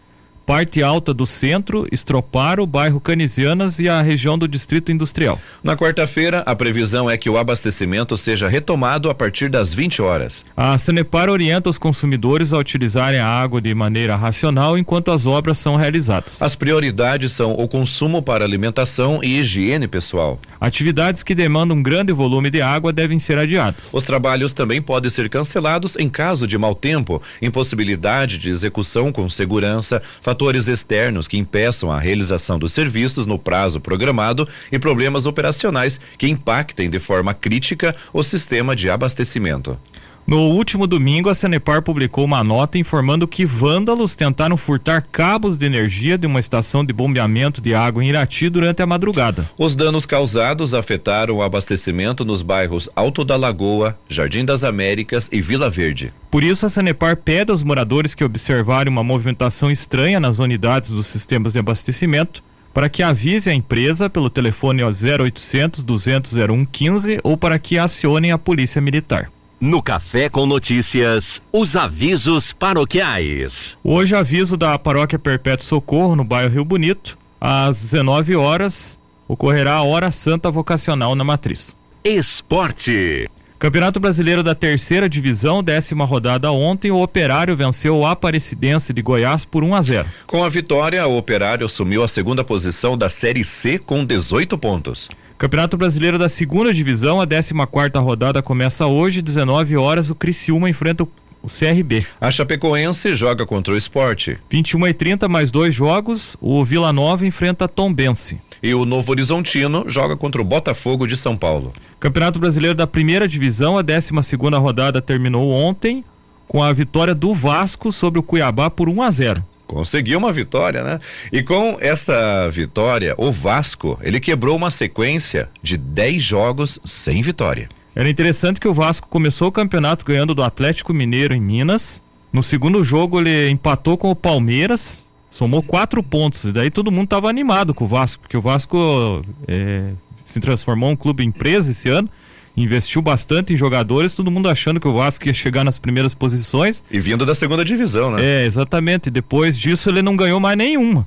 parte 0.46 0.80
alta 0.80 1.12
do 1.12 1.26
centro, 1.26 1.88
Estroparo, 1.90 2.64
bairro 2.64 3.00
Canisianas 3.00 3.80
e 3.80 3.88
a 3.88 4.00
região 4.00 4.38
do 4.38 4.46
Distrito 4.46 4.92
Industrial. 4.92 5.40
Na 5.60 5.76
quarta-feira, 5.76 6.44
a 6.46 6.54
previsão 6.54 7.10
é 7.10 7.16
que 7.16 7.28
o 7.28 7.36
abastecimento 7.36 8.16
seja 8.16 8.48
retomado 8.48 9.10
a 9.10 9.14
partir 9.14 9.48
das 9.48 9.74
20 9.74 10.00
horas. 10.00 10.44
A 10.56 10.78
Sanepar 10.78 11.28
orienta 11.28 11.68
os 11.68 11.78
consumidores 11.78 12.52
a 12.52 12.58
utilizarem 12.58 13.18
a 13.18 13.26
água 13.26 13.60
de 13.60 13.74
maneira 13.74 14.14
racional 14.14 14.78
enquanto 14.78 15.10
as 15.10 15.26
obras 15.26 15.58
são 15.58 15.74
realizadas. 15.74 16.40
As 16.40 16.54
prioridades 16.54 17.32
são 17.32 17.52
o 17.52 17.66
consumo 17.66 18.22
para 18.22 18.44
alimentação 18.44 19.18
e 19.24 19.40
higiene 19.40 19.88
pessoal. 19.88 20.38
Atividades 20.60 21.24
que 21.24 21.34
demandam 21.34 21.76
um 21.76 21.82
grande 21.82 22.12
volume 22.12 22.50
de 22.50 22.62
água 22.62 22.92
devem 22.92 23.18
ser 23.18 23.36
adiadas. 23.36 23.90
Os 23.92 24.04
trabalhos 24.04 24.54
também 24.54 24.80
podem 24.80 25.10
ser 25.10 25.28
cancelados 25.28 25.96
em 25.96 26.08
caso 26.08 26.46
de 26.46 26.56
mau 26.56 26.74
tempo, 26.74 27.20
impossibilidade 27.42 28.38
de 28.38 28.48
execução 28.48 29.10
com 29.10 29.28
segurança, 29.28 30.00
fatores 30.36 30.68
externos 30.68 31.26
que 31.26 31.38
impeçam 31.38 31.90
a 31.90 31.98
realização 31.98 32.58
dos 32.58 32.74
serviços 32.74 33.26
no 33.26 33.38
prazo 33.38 33.80
programado 33.80 34.46
e 34.70 34.78
problemas 34.78 35.24
operacionais 35.24 35.98
que 36.18 36.28
impactem 36.28 36.90
de 36.90 36.98
forma 36.98 37.32
crítica 37.32 37.96
o 38.12 38.22
sistema 38.22 38.76
de 38.76 38.90
abastecimento. 38.90 39.78
No 40.26 40.48
último 40.48 40.88
domingo, 40.88 41.28
a 41.28 41.36
Sanepar 41.36 41.82
publicou 41.82 42.24
uma 42.24 42.42
nota 42.42 42.76
informando 42.76 43.28
que 43.28 43.44
vândalos 43.44 44.16
tentaram 44.16 44.56
furtar 44.56 45.06
cabos 45.12 45.56
de 45.56 45.64
energia 45.64 46.18
de 46.18 46.26
uma 46.26 46.40
estação 46.40 46.84
de 46.84 46.92
bombeamento 46.92 47.60
de 47.60 47.74
água 47.74 48.02
em 48.02 48.08
Irati 48.08 48.48
durante 48.48 48.82
a 48.82 48.86
madrugada. 48.86 49.48
Os 49.56 49.76
danos 49.76 50.04
causados 50.04 50.74
afetaram 50.74 51.36
o 51.36 51.42
abastecimento 51.42 52.24
nos 52.24 52.42
bairros 52.42 52.88
Alto 52.96 53.24
da 53.24 53.36
Lagoa, 53.36 53.96
Jardim 54.08 54.44
das 54.44 54.64
Américas 54.64 55.28
e 55.30 55.40
Vila 55.40 55.70
Verde. 55.70 56.12
Por 56.28 56.42
isso, 56.42 56.66
a 56.66 56.68
Sanepar 56.68 57.16
pede 57.18 57.52
aos 57.52 57.62
moradores 57.62 58.12
que 58.12 58.24
observarem 58.24 58.92
uma 58.92 59.04
movimentação 59.04 59.70
estranha 59.70 60.18
nas 60.18 60.40
unidades 60.40 60.90
dos 60.90 61.06
sistemas 61.06 61.52
de 61.52 61.60
abastecimento 61.60 62.42
para 62.74 62.88
que 62.88 63.02
avise 63.02 63.48
a 63.48 63.54
empresa 63.54 64.10
pelo 64.10 64.28
telefone 64.28 64.82
0800 64.82 65.84
200 65.84 66.32
0115 66.32 67.20
ou 67.22 67.36
para 67.36 67.60
que 67.60 67.78
acionem 67.78 68.32
a 68.32 68.38
Polícia 68.38 68.82
Militar. 68.82 69.30
No 69.58 69.82
Café 69.82 70.28
com 70.28 70.44
Notícias, 70.44 71.40
os 71.50 71.76
avisos 71.76 72.52
paroquiais. 72.52 73.78
Hoje, 73.82 74.14
aviso 74.14 74.54
da 74.54 74.78
Paróquia 74.78 75.18
Perpétuo 75.18 75.64
Socorro, 75.64 76.14
no 76.14 76.22
bairro 76.22 76.52
Rio 76.52 76.64
Bonito, 76.64 77.16
às 77.40 77.80
19 77.80 78.36
horas, 78.36 78.98
ocorrerá 79.26 79.76
a 79.76 79.82
Hora 79.82 80.10
Santa 80.10 80.50
Vocacional 80.50 81.14
na 81.14 81.24
Matriz. 81.24 81.74
Esporte. 82.04 83.26
Campeonato 83.58 83.98
Brasileiro 83.98 84.42
da 84.42 84.54
Terceira 84.54 85.08
Divisão, 85.08 85.62
décima 85.62 86.04
rodada 86.04 86.52
ontem, 86.52 86.90
o 86.90 87.02
Operário 87.02 87.56
venceu 87.56 87.96
o 87.96 88.06
Aparecidense 88.06 88.92
de 88.92 89.00
Goiás 89.00 89.46
por 89.46 89.64
1 89.64 89.74
a 89.74 89.80
0. 89.80 90.08
Com 90.26 90.44
a 90.44 90.50
vitória, 90.50 91.06
o 91.06 91.16
Operário 91.16 91.64
assumiu 91.64 92.04
a 92.04 92.08
segunda 92.08 92.44
posição 92.44 92.98
da 92.98 93.08
Série 93.08 93.42
C 93.42 93.78
com 93.78 94.04
18 94.04 94.58
pontos. 94.58 95.08
Campeonato 95.38 95.76
Brasileiro 95.76 96.18
da 96.18 96.30
Segunda 96.30 96.72
Divisão, 96.72 97.20
a 97.20 97.26
14 97.26 97.52
quarta 97.70 98.00
rodada 98.00 98.42
começa 98.42 98.86
hoje, 98.86 99.20
19 99.20 99.76
horas, 99.76 100.08
o 100.08 100.14
Criciúma 100.14 100.70
enfrenta 100.70 101.04
o 101.04 101.08
o 101.42 101.48
CRB. 101.48 102.04
A 102.20 102.28
Chapecoense 102.28 103.14
joga 103.14 103.46
contra 103.46 103.72
o 103.72 103.76
esporte. 103.76 104.36
21 104.50 104.88
e 104.88 104.94
30 104.94 105.28
mais 105.28 105.48
dois 105.48 105.72
jogos, 105.72 106.36
o 106.40 106.64
Vila 106.64 106.92
Nova 106.92 107.24
enfrenta 107.24 107.68
Tombense. 107.68 108.40
E 108.60 108.74
o 108.74 108.84
Novo 108.84 109.12
Horizontino 109.12 109.84
joga 109.86 110.16
contra 110.16 110.40
o 110.40 110.44
Botafogo 110.44 111.06
de 111.06 111.16
São 111.16 111.36
Paulo. 111.36 111.72
Campeonato 112.00 112.40
Brasileiro 112.40 112.74
da 112.74 112.86
Primeira 112.86 113.28
Divisão, 113.28 113.78
a 113.78 113.82
12 113.82 114.10
segunda 114.24 114.58
rodada 114.58 115.00
terminou 115.00 115.48
ontem 115.50 116.04
com 116.48 116.62
a 116.62 116.72
vitória 116.72 117.14
do 117.14 117.32
Vasco 117.32 117.92
sobre 117.92 118.18
o 118.18 118.24
Cuiabá 118.24 118.68
por 118.68 118.88
1 118.88 119.02
a 119.02 119.10
0 119.10 119.44
conseguiu 119.66 120.18
uma 120.18 120.32
vitória, 120.32 120.82
né? 120.82 120.98
E 121.32 121.42
com 121.42 121.76
essa 121.80 122.48
vitória, 122.50 123.14
o 123.18 123.30
Vasco, 123.32 123.98
ele 124.02 124.20
quebrou 124.20 124.56
uma 124.56 124.70
sequência 124.70 125.50
de 125.62 125.76
10 125.76 126.22
jogos 126.22 126.80
sem 126.84 127.22
vitória. 127.22 127.68
Era 127.94 128.08
interessante 128.08 128.60
que 128.60 128.68
o 128.68 128.74
Vasco 128.74 129.08
começou 129.08 129.48
o 129.48 129.52
campeonato 129.52 130.04
ganhando 130.04 130.34
do 130.34 130.42
Atlético 130.42 130.92
Mineiro 130.92 131.34
em 131.34 131.40
Minas. 131.40 132.02
No 132.32 132.42
segundo 132.42 132.84
jogo 132.84 133.18
ele 133.18 133.48
empatou 133.48 133.96
com 133.96 134.10
o 134.10 134.16
Palmeiras, 134.16 135.02
somou 135.30 135.62
quatro 135.62 136.02
pontos. 136.02 136.44
E 136.44 136.52
daí 136.52 136.70
todo 136.70 136.92
mundo 136.92 137.04
estava 137.04 137.30
animado 137.30 137.72
com 137.72 137.84
o 137.84 137.88
Vasco, 137.88 138.20
porque 138.22 138.36
o 138.36 138.42
Vasco 138.42 139.24
é, 139.48 139.92
se 140.22 140.40
transformou 140.40 140.90
em 140.90 140.92
um 140.92 140.96
clube 140.96 141.24
empresa 141.24 141.70
esse 141.70 141.88
ano 141.88 142.10
investiu 142.56 143.02
bastante 143.02 143.52
em 143.52 143.56
jogadores, 143.56 144.14
todo 144.14 144.30
mundo 144.30 144.48
achando 144.48 144.80
que 144.80 144.88
o 144.88 144.94
Vasco 144.94 145.26
ia 145.26 145.34
chegar 145.34 145.64
nas 145.64 145.78
primeiras 145.78 146.14
posições. 146.14 146.82
E 146.90 146.98
vindo 146.98 147.26
da 147.26 147.34
segunda 147.34 147.64
divisão, 147.64 148.10
né? 148.10 148.24
É, 148.24 148.46
exatamente. 148.46 149.10
Depois 149.10 149.58
disso 149.58 149.90
ele 149.90 150.02
não 150.02 150.16
ganhou 150.16 150.40
mais 150.40 150.56
nenhuma. 150.56 151.06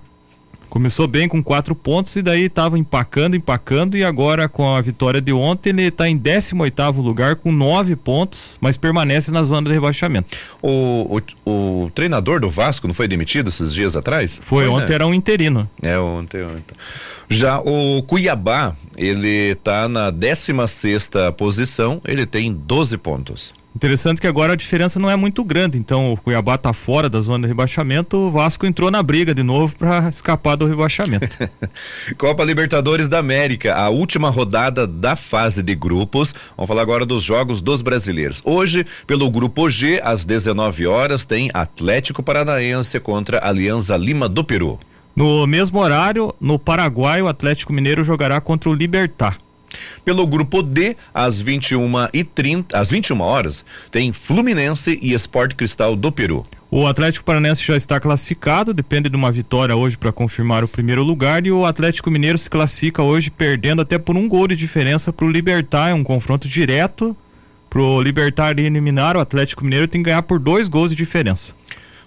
Começou 0.69 1.07
bem 1.07 1.27
com 1.27 1.43
quatro 1.43 1.73
pontos 1.73 2.15
e 2.15 2.21
daí 2.21 2.43
estava 2.43 2.77
empacando, 2.77 3.35
empacando 3.35 3.97
e 3.97 4.03
agora 4.03 4.47
com 4.47 4.75
a 4.75 4.79
vitória 4.81 5.19
de 5.19 5.33
ontem 5.33 5.69
ele 5.69 5.83
está 5.83 6.07
em 6.07 6.15
18 6.15 6.61
oitavo 6.61 7.01
lugar 7.01 7.35
com 7.37 7.51
nove 7.51 7.95
pontos, 7.95 8.57
mas 8.61 8.77
permanece 8.77 9.31
na 9.31 9.43
zona 9.43 9.67
de 9.67 9.73
rebaixamento. 9.73 10.37
O, 10.61 11.19
o, 11.45 11.83
o 11.85 11.91
treinador 11.91 12.39
do 12.39 12.49
Vasco 12.49 12.87
não 12.87 12.93
foi 12.93 13.07
demitido 13.07 13.49
esses 13.49 13.73
dias 13.73 13.95
atrás? 13.95 14.39
Foi, 14.43 14.65
foi 14.65 14.67
ontem 14.67 14.89
né? 14.89 14.95
era 14.95 15.07
um 15.07 15.13
interino. 15.13 15.69
É, 15.81 15.97
ontem, 15.97 16.43
ontem. 16.43 16.75
Já 17.27 17.59
o 17.59 18.03
Cuiabá, 18.03 18.75
ele 18.95 19.51
está 19.51 19.89
na 19.89 20.11
16 20.11 20.69
sexta 20.69 21.31
posição, 21.31 22.01
ele 22.05 22.25
tem 22.25 22.53
12 22.53 22.97
pontos. 22.97 23.58
Interessante 23.79 24.19
que 24.19 24.27
agora 24.27 24.51
a 24.51 24.55
diferença 24.57 24.99
não 24.99 25.09
é 25.09 25.15
muito 25.15 25.41
grande, 25.41 25.77
então 25.77 26.11
o 26.11 26.17
Cuiabá 26.17 26.55
está 26.55 26.73
fora 26.73 27.09
da 27.09 27.21
zona 27.21 27.43
de 27.43 27.47
rebaixamento, 27.47 28.17
o 28.17 28.29
Vasco 28.29 28.65
entrou 28.65 28.91
na 28.91 29.01
briga 29.01 29.33
de 29.33 29.41
novo 29.41 29.73
para 29.73 30.09
escapar 30.09 30.57
do 30.57 30.65
rebaixamento. 30.65 31.29
Copa 32.19 32.43
Libertadores 32.43 33.07
da 33.07 33.19
América, 33.19 33.73
a 33.73 33.87
última 33.87 34.29
rodada 34.29 34.85
da 34.85 35.15
fase 35.15 35.63
de 35.63 35.75
grupos. 35.75 36.35
Vamos 36.57 36.67
falar 36.67 36.81
agora 36.81 37.05
dos 37.05 37.23
jogos 37.23 37.61
dos 37.61 37.81
brasileiros. 37.81 38.41
Hoje, 38.43 38.85
pelo 39.07 39.31
grupo 39.31 39.69
G, 39.69 40.01
às 40.03 40.25
19 40.25 40.85
horas, 40.85 41.23
tem 41.23 41.49
Atlético 41.53 42.21
Paranaense 42.21 42.99
contra 42.99 43.39
Alianza 43.41 43.95
Lima 43.95 44.27
do 44.27 44.43
Peru. 44.43 44.77
No 45.15 45.47
mesmo 45.47 45.79
horário, 45.79 46.35
no 46.37 46.59
Paraguai, 46.59 47.21
o 47.21 47.29
Atlético 47.29 47.71
Mineiro 47.71 48.03
jogará 48.03 48.41
contra 48.41 48.69
o 48.69 48.73
Libertar. 48.73 49.37
Pelo 50.03 50.25
grupo 50.25 50.61
D, 50.61 50.95
às 51.13 51.41
21 51.41 51.91
e 52.13 52.23
30, 52.23 52.77
às 52.77 52.89
21 52.89 53.21
horas, 53.21 53.65
tem 53.91 54.11
Fluminense 54.11 54.97
e 55.01 55.13
Esporte 55.13 55.55
Cristal 55.55 55.95
do 55.95 56.11
Peru. 56.11 56.43
O 56.71 56.85
Atlético 56.85 57.25
Paranense 57.25 57.63
já 57.63 57.75
está 57.75 57.99
classificado, 57.99 58.73
depende 58.73 59.09
de 59.09 59.15
uma 59.15 59.31
vitória 59.31 59.75
hoje 59.75 59.97
para 59.97 60.11
confirmar 60.11 60.63
o 60.63 60.67
primeiro 60.67 61.03
lugar 61.03 61.45
e 61.45 61.51
o 61.51 61.65
Atlético 61.65 62.11
Mineiro 62.11 62.37
se 62.37 62.49
classifica 62.49 63.01
hoje 63.01 63.31
perdendo 63.31 63.81
até 63.81 63.97
por 63.97 64.15
um 64.15 64.27
gol 64.27 64.47
de 64.47 64.55
diferença 64.55 65.11
para 65.11 65.25
o 65.25 65.31
Libertar, 65.31 65.89
é 65.89 65.93
um 65.93 66.03
confronto 66.03 66.47
direto 66.47 67.17
para 67.69 67.81
o 67.81 68.01
Libertar 68.01 68.57
eliminar 68.57 69.15
o 69.15 69.19
Atlético 69.19 69.63
Mineiro 69.63 69.87
tem 69.87 70.01
que 70.01 70.09
ganhar 70.09 70.23
por 70.23 70.39
dois 70.39 70.67
gols 70.67 70.89
de 70.89 70.95
diferença. 70.95 71.53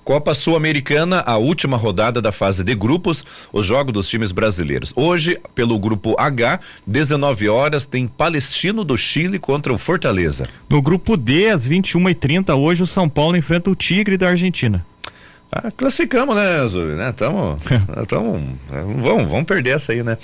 Copa 0.04 0.34
Sul-Americana, 0.34 1.22
a 1.24 1.36
última 1.36 1.76
rodada 1.76 2.20
da 2.20 2.32
fase 2.32 2.64
de 2.64 2.74
grupos, 2.74 3.24
os 3.52 3.64
jogos 3.64 3.92
dos 3.92 4.08
times 4.08 4.32
brasileiros. 4.32 4.92
Hoje, 4.96 5.38
pelo 5.54 5.78
grupo 5.78 6.16
H, 6.18 6.58
19 6.84 7.48
horas, 7.48 7.86
tem 7.86 8.08
Palestino 8.08 8.82
do 8.84 8.96
Chile 8.96 9.38
contra 9.38 9.72
o 9.72 9.78
Fortaleza. 9.78 10.48
No 10.68 10.82
grupo 10.82 11.16
D, 11.16 11.50
às 11.50 11.68
21h30, 11.68 12.56
hoje 12.56 12.82
o 12.82 12.86
São 12.86 13.08
Paulo 13.08 13.36
enfrenta 13.36 13.70
o 13.70 13.76
Tigre 13.76 14.16
da 14.16 14.28
Argentina. 14.30 14.84
Ah, 15.54 15.70
classificamos, 15.70 16.34
né, 16.34 16.66
Zuri? 16.66 16.94
Né? 16.94 17.12
Tamo, 17.12 17.58
tamo, 18.08 18.58
vamos, 18.68 19.28
vamos 19.28 19.44
perder 19.44 19.76
essa 19.76 19.92
aí, 19.92 20.02
né? 20.02 20.16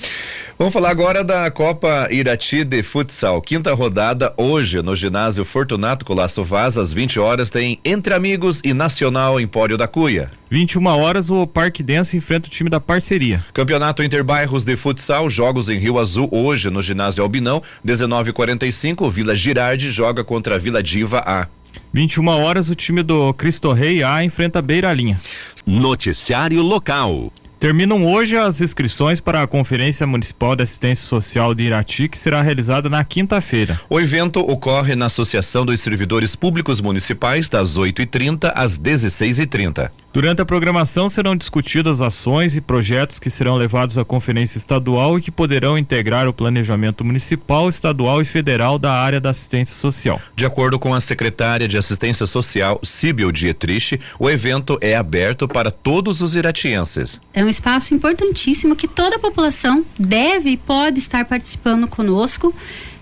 Vamos 0.59 0.73
falar 0.73 0.89
agora 0.89 1.23
da 1.23 1.51
Copa 1.51 2.09
Irati 2.11 2.65
de 2.65 2.83
Futsal. 2.83 3.43
Quinta 3.43 3.75
rodada 3.75 4.33
hoje 4.39 4.81
no 4.81 4.97
ginásio 4.97 5.45
Fortunato 5.45 6.03
Colasso 6.03 6.43
Vaz, 6.43 6.79
às 6.79 6.95
20 6.95 7.21
horas, 7.21 7.51
tem 7.51 7.79
Entre 7.85 8.15
Amigos 8.15 8.63
e 8.65 8.73
Nacional 8.73 9.39
Empório 9.39 9.77
da 9.77 9.87
Cuia. 9.87 10.31
21 10.51 10.87
horas, 10.87 11.29
o 11.29 11.47
Parque 11.47 11.83
Dense 11.83 12.17
enfrenta 12.17 12.49
o 12.49 12.51
time 12.51 12.71
da 12.71 12.81
parceria. 12.81 13.45
Campeonato 13.53 14.03
Interbairros 14.03 14.65
de 14.65 14.79
Futsal, 14.79 15.29
jogos 15.29 15.69
em 15.69 15.79
Rio 15.79 15.99
Azul 15.99 16.27
hoje 16.33 16.71
no 16.71 16.81
ginásio 16.81 17.23
Albinão, 17.23 17.63
19:45. 17.85 19.11
Vila 19.11 19.37
Girardi 19.37 19.91
joga 19.91 20.25
contra 20.25 20.55
a 20.55 20.59
Vila 20.59 20.83
Diva 20.83 21.23
A. 21.27 21.47
21 21.93 22.29
horas, 22.29 22.69
o 22.69 22.75
time 22.75 23.03
do 23.03 23.33
Cristo 23.35 23.73
Rei 23.73 24.03
A 24.03 24.23
enfrenta 24.23 24.59
a 24.59 24.63
Beira 24.63 24.93
Linha. 24.93 25.19
Noticiário 25.67 26.63
local. 26.63 27.33
Terminam 27.59 28.07
hoje 28.07 28.37
as 28.37 28.61
inscrições 28.61 29.19
para 29.19 29.43
a 29.43 29.47
Conferência 29.47 30.07
Municipal 30.07 30.55
de 30.55 30.63
Assistência 30.63 31.05
Social 31.05 31.53
de 31.53 31.65
Irati, 31.65 32.09
que 32.09 32.17
será 32.17 32.41
realizada 32.41 32.89
na 32.89 33.03
quinta-feira. 33.03 33.81
O 33.91 33.99
evento 33.99 34.39
ocorre 34.39 34.95
na 34.95 35.07
Associação 35.07 35.67
dos 35.67 35.81
Servidores 35.81 36.37
Públicos 36.37 36.81
Municipais, 36.81 37.49
das 37.49 37.77
8h30 37.77 38.53
às 38.55 38.79
16h30. 38.79 39.91
Durante 40.11 40.41
a 40.41 40.45
programação 40.45 41.07
serão 41.07 41.37
discutidas 41.37 42.01
ações 42.01 42.57
e 42.57 42.63
projetos 42.63 43.19
que 43.19 43.29
serão 43.29 43.57
levados 43.57 43.99
à 43.99 44.05
Conferência 44.05 44.57
Estadual 44.57 45.19
e 45.19 45.23
que 45.23 45.31
poderão 45.31 45.77
integrar 45.77 46.27
o 46.27 46.33
planejamento 46.33 47.05
municipal, 47.05 47.69
estadual 47.69 48.23
e 48.23 48.25
federal 48.25 48.79
da 48.79 48.91
área 48.91 49.21
da 49.21 49.29
assistência 49.29 49.77
social. 49.77 50.19
De 50.35 50.47
acordo 50.47 50.79
com 50.79 50.95
a 50.95 51.01
secretária 51.01 51.69
de 51.69 51.77
Assistência 51.77 52.27
Social, 52.27 52.81
Síbio 52.83 53.31
Dietrich, 53.31 54.01
o 54.19 54.31
evento 54.31 54.79
é 54.81 54.97
aberto 54.97 55.47
para 55.47 55.71
todos 55.71 56.23
os 56.23 56.35
iratienses. 56.35 57.21
É 57.35 57.45
um 57.45 57.49
espaço 57.49 57.95
importantíssimo 57.95 58.75
que 58.75 58.89
toda 58.89 59.17
a 59.17 59.19
população 59.19 59.85
deve 59.99 60.51
e 60.51 60.57
pode 60.57 60.99
estar 60.99 61.27
participando 61.27 61.87
conosco 61.87 62.55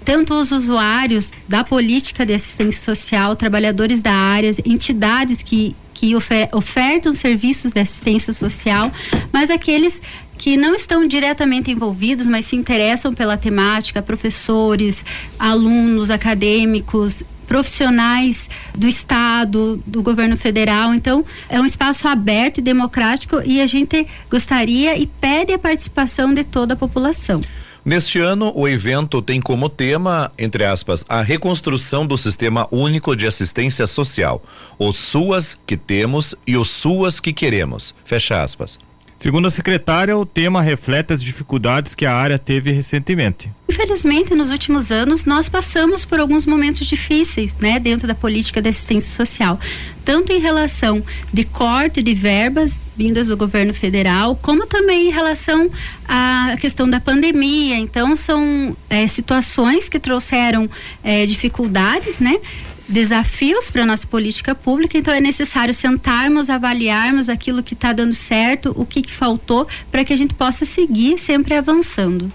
tanto 0.07 0.35
os 0.35 0.53
usuários 0.53 1.33
da 1.49 1.65
política 1.65 2.25
de 2.25 2.33
assistência 2.33 2.81
social, 2.81 3.35
trabalhadores 3.35 4.01
da 4.01 4.13
área, 4.13 4.53
entidades 4.65 5.43
que, 5.43 5.75
que 5.93 6.15
ofer 6.15 6.49
ofertam 6.53 7.13
serviços 7.13 7.73
de 7.73 7.81
assistência 7.81 8.33
social, 8.33 8.93
mas 9.33 9.51
aqueles 9.51 10.01
que 10.39 10.57
não 10.57 10.77
estão 10.77 11.09
diretamente 11.09 11.73
envolvidos, 11.73 12.25
mas 12.25 12.45
se 12.45 12.55
interessam 12.55 13.13
pela 13.13 13.37
temática, 13.37 14.01
professores, 14.01 15.05
alunos, 15.41 16.09
acadêmicos, 16.09 17.25
profissionais 17.49 18.49
do 18.77 18.87
Estado, 18.87 19.83
do 19.85 20.05
governo 20.05 20.37
federal. 20.37 20.95
Então, 20.95 21.25
é 21.49 21.61
um 21.61 21.65
espaço 21.65 22.07
aberto 22.07 22.59
e 22.59 22.63
democrático 22.63 23.43
e 23.45 23.61
a 23.61 23.67
gente 23.67 24.07
gostaria 24.31 24.97
e 24.97 25.07
pede 25.07 25.53
a 25.53 25.59
participação 25.59 26.33
de 26.33 26.45
toda 26.45 26.75
a 26.75 26.77
população. 26.77 27.41
Neste 27.87 28.19
ano, 28.19 28.53
o 28.53 28.67
evento 28.67 29.23
tem 29.23 29.41
como 29.41 29.69
tema, 29.69 30.33
entre 30.37 30.65
aspas, 30.65 31.05
a 31.09 31.23
reconstrução 31.23 32.05
do 32.05 32.19
Sistema 32.19 32.67
Único 32.73 33.15
de 33.15 33.29
Assistência 33.29 33.87
Social. 33.87 34.43
Os 34.77 34.97
SUAS 34.97 35.57
que 35.65 35.77
temos 35.77 36.35
e 36.45 36.57
os 36.57 36.69
SUAS 36.69 37.21
que 37.21 37.33
queremos. 37.33 37.95
Fecha 38.05 38.43
aspas. 38.43 38.77
Segundo 39.19 39.47
a 39.47 39.51
secretária, 39.51 40.17
o 40.17 40.27
tema 40.27 40.61
reflete 40.61 41.13
as 41.13 41.23
dificuldades 41.23 41.95
que 41.95 42.05
a 42.05 42.15
área 42.15 42.39
teve 42.39 42.71
recentemente. 42.71 43.51
Infelizmente, 43.69 44.35
nos 44.35 44.51
últimos 44.51 44.93
anos, 44.93 45.25
nós 45.25 45.49
passamos 45.49 46.05
por 46.05 46.21
alguns 46.21 46.45
momentos 46.45 46.87
difíceis, 46.87 47.57
né, 47.59 47.79
dentro 47.81 48.07
da 48.07 48.15
política 48.15 48.61
de 48.61 48.69
assistência 48.69 49.15
social, 49.15 49.59
tanto 50.05 50.33
em 50.33 50.39
relação 50.39 51.03
de 51.33 51.45
corte 51.45 52.03
de 52.03 52.15
verbas 52.15 52.79
vindas 52.97 53.29
do 53.29 53.37
governo 53.37 53.75
federal, 53.75 54.37
como 54.37 54.67
também 54.67 55.09
em 55.09 55.11
relação 55.11 55.71
à 56.07 56.57
questão 56.61 56.89
da 56.89 57.01
pandemia. 57.01 57.77
Então, 57.77 58.15
são 58.17 58.77
é, 58.89 59.07
situações 59.09 59.89
que 59.89 59.99
trouxeram 59.99 60.69
é, 61.03 61.27
dificuldades, 61.27 62.21
né? 62.21 62.39
Desafios 62.89 63.71
para 63.71 63.83
a 63.83 63.87
nossa 63.87 64.07
política 64.07 64.55
pública, 64.55 64.97
então 64.97 65.13
é 65.13 65.21
necessário 65.21 65.75
sentarmos, 65.75 66.49
avaliarmos 66.51 67.29
aquilo 67.29 67.63
que 67.63 67.75
está 67.75 67.93
dando 67.93 68.15
certo, 68.15 68.73
o 68.77 68.87
que, 68.87 69.03
que 69.03 69.13
faltou, 69.13 69.67
para 69.91 70.05
que 70.05 70.13
a 70.13 70.17
gente 70.17 70.35
possa 70.35 70.65
seguir 70.65 71.19
sempre 71.19 71.55
avançando. 71.55 72.33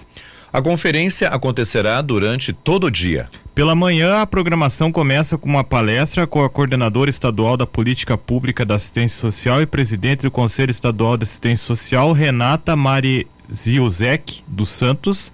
A 0.52 0.60
conferência 0.60 1.28
acontecerá 1.28 2.02
durante 2.02 2.52
todo 2.52 2.84
o 2.84 2.90
dia. 2.90 3.26
Pela 3.54 3.74
manhã, 3.74 4.20
a 4.20 4.26
programação 4.26 4.92
começa 4.92 5.38
com 5.38 5.48
uma 5.48 5.64
palestra 5.64 6.26
com 6.26 6.44
a 6.44 6.50
coordenadora 6.50 7.08
estadual 7.08 7.56
da 7.56 7.66
Política 7.66 8.18
Pública 8.18 8.64
da 8.64 8.74
Assistência 8.74 9.18
Social 9.18 9.62
e 9.62 9.66
presidente 9.66 10.22
do 10.22 10.30
Conselho 10.30 10.70
Estadual 10.70 11.16
de 11.16 11.22
Assistência 11.22 11.64
Social, 11.64 12.12
Renata 12.12 12.76
Mari 12.76 13.26
Ziuzek 13.50 14.42
dos 14.46 14.68
Santos 14.68 15.32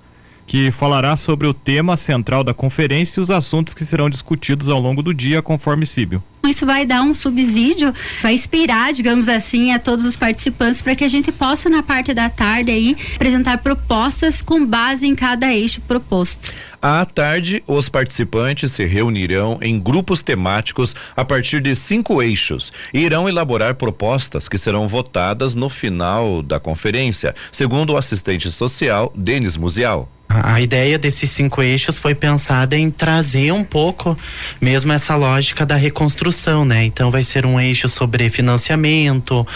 que 0.48 0.70
falará 0.70 1.14
sobre 1.14 1.46
o 1.46 1.52
tema 1.52 1.94
central 1.94 2.42
da 2.42 2.54
conferência 2.54 3.20
e 3.20 3.22
os 3.22 3.30
assuntos 3.30 3.74
que 3.74 3.84
serão 3.84 4.08
discutidos 4.08 4.70
ao 4.70 4.80
longo 4.80 5.02
do 5.02 5.12
dia, 5.12 5.42
conforme 5.42 5.84
Síbio. 5.84 6.24
Isso 6.46 6.64
vai 6.64 6.86
dar 6.86 7.02
um 7.02 7.14
subsídio, 7.14 7.92
vai 8.22 8.32
inspirar, 8.32 8.94
digamos 8.94 9.28
assim, 9.28 9.72
a 9.72 9.78
todos 9.78 10.06
os 10.06 10.16
participantes 10.16 10.80
para 10.80 10.94
que 10.94 11.04
a 11.04 11.08
gente 11.08 11.30
possa, 11.30 11.68
na 11.68 11.82
parte 11.82 12.14
da 12.14 12.30
tarde, 12.30 12.70
aí, 12.70 12.96
apresentar 13.14 13.58
propostas 13.58 14.40
com 14.40 14.64
base 14.64 15.06
em 15.06 15.14
cada 15.14 15.52
eixo 15.52 15.82
proposto. 15.82 16.50
À 16.80 17.04
tarde, 17.04 17.62
os 17.66 17.90
participantes 17.90 18.72
se 18.72 18.84
reunirão 18.86 19.58
em 19.60 19.78
grupos 19.78 20.22
temáticos 20.22 20.96
a 21.14 21.24
partir 21.24 21.60
de 21.60 21.74
cinco 21.74 22.22
eixos 22.22 22.72
e 22.94 23.00
irão 23.00 23.28
elaborar 23.28 23.74
propostas 23.74 24.48
que 24.48 24.56
serão 24.56 24.88
votadas 24.88 25.54
no 25.54 25.68
final 25.68 26.42
da 26.42 26.58
conferência, 26.58 27.34
segundo 27.52 27.92
o 27.92 27.96
assistente 27.98 28.50
social 28.50 29.12
Denis 29.14 29.54
Musial. 29.56 30.08
A 30.28 30.60
ideia 30.60 30.98
desses 30.98 31.30
cinco 31.30 31.62
eixos 31.62 31.96
foi 31.96 32.14
pensada 32.14 32.76
em 32.76 32.90
trazer 32.90 33.50
um 33.50 33.64
pouco 33.64 34.16
mesmo 34.60 34.92
essa 34.92 35.16
lógica 35.16 35.64
da 35.64 35.74
reconstrução, 35.74 36.66
né? 36.66 36.84
Então 36.84 37.10
vai 37.10 37.22
ser 37.22 37.46
um 37.46 37.58
eixo 37.58 37.88
sobre 37.88 38.28
financiamento, 38.28 39.46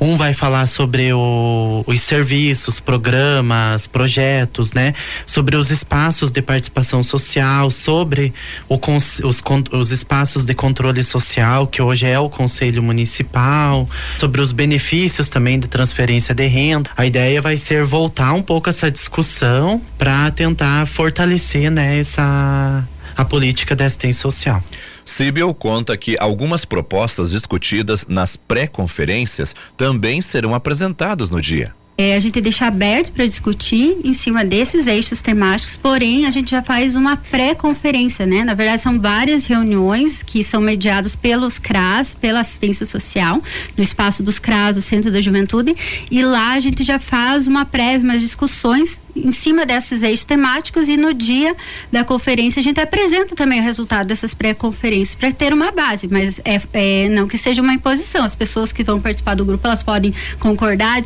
um 0.00 0.16
vai 0.16 0.32
falar 0.32 0.66
sobre 0.68 1.12
o, 1.12 1.84
os 1.86 2.00
serviços, 2.00 2.80
programas, 2.80 3.86
projetos, 3.86 4.72
né? 4.72 4.94
Sobre 5.26 5.54
os 5.54 5.70
espaços 5.70 6.30
de 6.30 6.40
participação 6.40 7.02
social, 7.02 7.70
sobre 7.70 8.32
o, 8.70 8.80
os, 9.22 9.44
os 9.70 9.90
espaços 9.90 10.46
de 10.46 10.54
controle 10.54 11.04
social, 11.04 11.66
que 11.66 11.82
hoje 11.82 12.06
é 12.06 12.18
o 12.18 12.30
Conselho 12.30 12.82
Municipal, 12.82 13.86
sobre 14.16 14.40
os 14.40 14.50
benefícios 14.52 15.28
também 15.28 15.58
de 15.58 15.68
transferência 15.68 16.34
de 16.34 16.46
renda. 16.46 16.88
A 16.96 17.04
ideia 17.04 17.38
vai 17.42 17.58
ser 17.58 17.84
voltar 17.84 18.32
um 18.32 18.42
pouco 18.42 18.70
essa 18.70 18.90
discussão 18.90 19.82
para 19.98 20.21
tentar 20.30 20.86
fortalecer 20.86 21.70
né, 21.70 21.98
essa, 21.98 22.86
a 23.16 23.24
política 23.24 23.74
de 23.74 23.84
assistência 23.84 24.22
social. 24.22 24.62
Sibyl 25.04 25.52
conta 25.52 25.96
que 25.96 26.16
algumas 26.18 26.64
propostas 26.64 27.30
discutidas 27.30 28.06
nas 28.06 28.36
pré-conferências 28.36 29.54
também 29.76 30.22
serão 30.22 30.54
apresentadas 30.54 31.30
no 31.30 31.40
dia. 31.40 31.74
É, 32.02 32.16
a 32.16 32.18
gente 32.18 32.40
deixa 32.40 32.66
aberto 32.66 33.12
para 33.12 33.24
discutir 33.28 33.96
em 34.02 34.12
cima 34.12 34.44
desses 34.44 34.88
eixos 34.88 35.20
temáticos, 35.20 35.76
porém 35.76 36.26
a 36.26 36.32
gente 36.32 36.50
já 36.50 36.60
faz 36.60 36.96
uma 36.96 37.16
pré-conferência, 37.16 38.26
né? 38.26 38.42
Na 38.42 38.54
verdade 38.54 38.82
são 38.82 39.00
várias 39.00 39.46
reuniões 39.46 40.20
que 40.20 40.42
são 40.42 40.60
mediadas 40.60 41.14
pelos 41.14 41.60
CRAS, 41.60 42.12
pela 42.12 42.40
assistência 42.40 42.84
social, 42.86 43.40
no 43.76 43.84
espaço 43.84 44.20
dos 44.20 44.40
CRAS, 44.40 44.76
o 44.76 44.82
Centro 44.82 45.12
da 45.12 45.20
Juventude, 45.20 45.76
e 46.10 46.24
lá 46.24 46.54
a 46.54 46.60
gente 46.60 46.82
já 46.82 46.98
faz 46.98 47.46
uma 47.46 47.64
prévia, 47.64 48.00
umas 48.00 48.20
discussões 48.20 49.00
em 49.14 49.30
cima 49.30 49.64
desses 49.64 50.02
eixos 50.02 50.24
temáticos 50.24 50.88
e 50.88 50.96
no 50.96 51.14
dia 51.14 51.54
da 51.92 52.02
conferência 52.02 52.58
a 52.58 52.62
gente 52.62 52.80
apresenta 52.80 53.36
também 53.36 53.60
o 53.60 53.62
resultado 53.62 54.08
dessas 54.08 54.34
pré-conferências 54.34 55.14
para 55.14 55.30
ter 55.30 55.52
uma 55.52 55.70
base, 55.70 56.08
mas 56.10 56.40
é, 56.44 56.60
é, 56.72 57.08
não 57.08 57.28
que 57.28 57.38
seja 57.38 57.62
uma 57.62 57.74
imposição. 57.74 58.24
As 58.24 58.34
pessoas 58.34 58.72
que 58.72 58.82
vão 58.82 59.00
participar 59.00 59.36
do 59.36 59.44
grupo 59.44 59.64
elas 59.66 59.84
podem 59.84 60.12
concordar, 60.40 61.00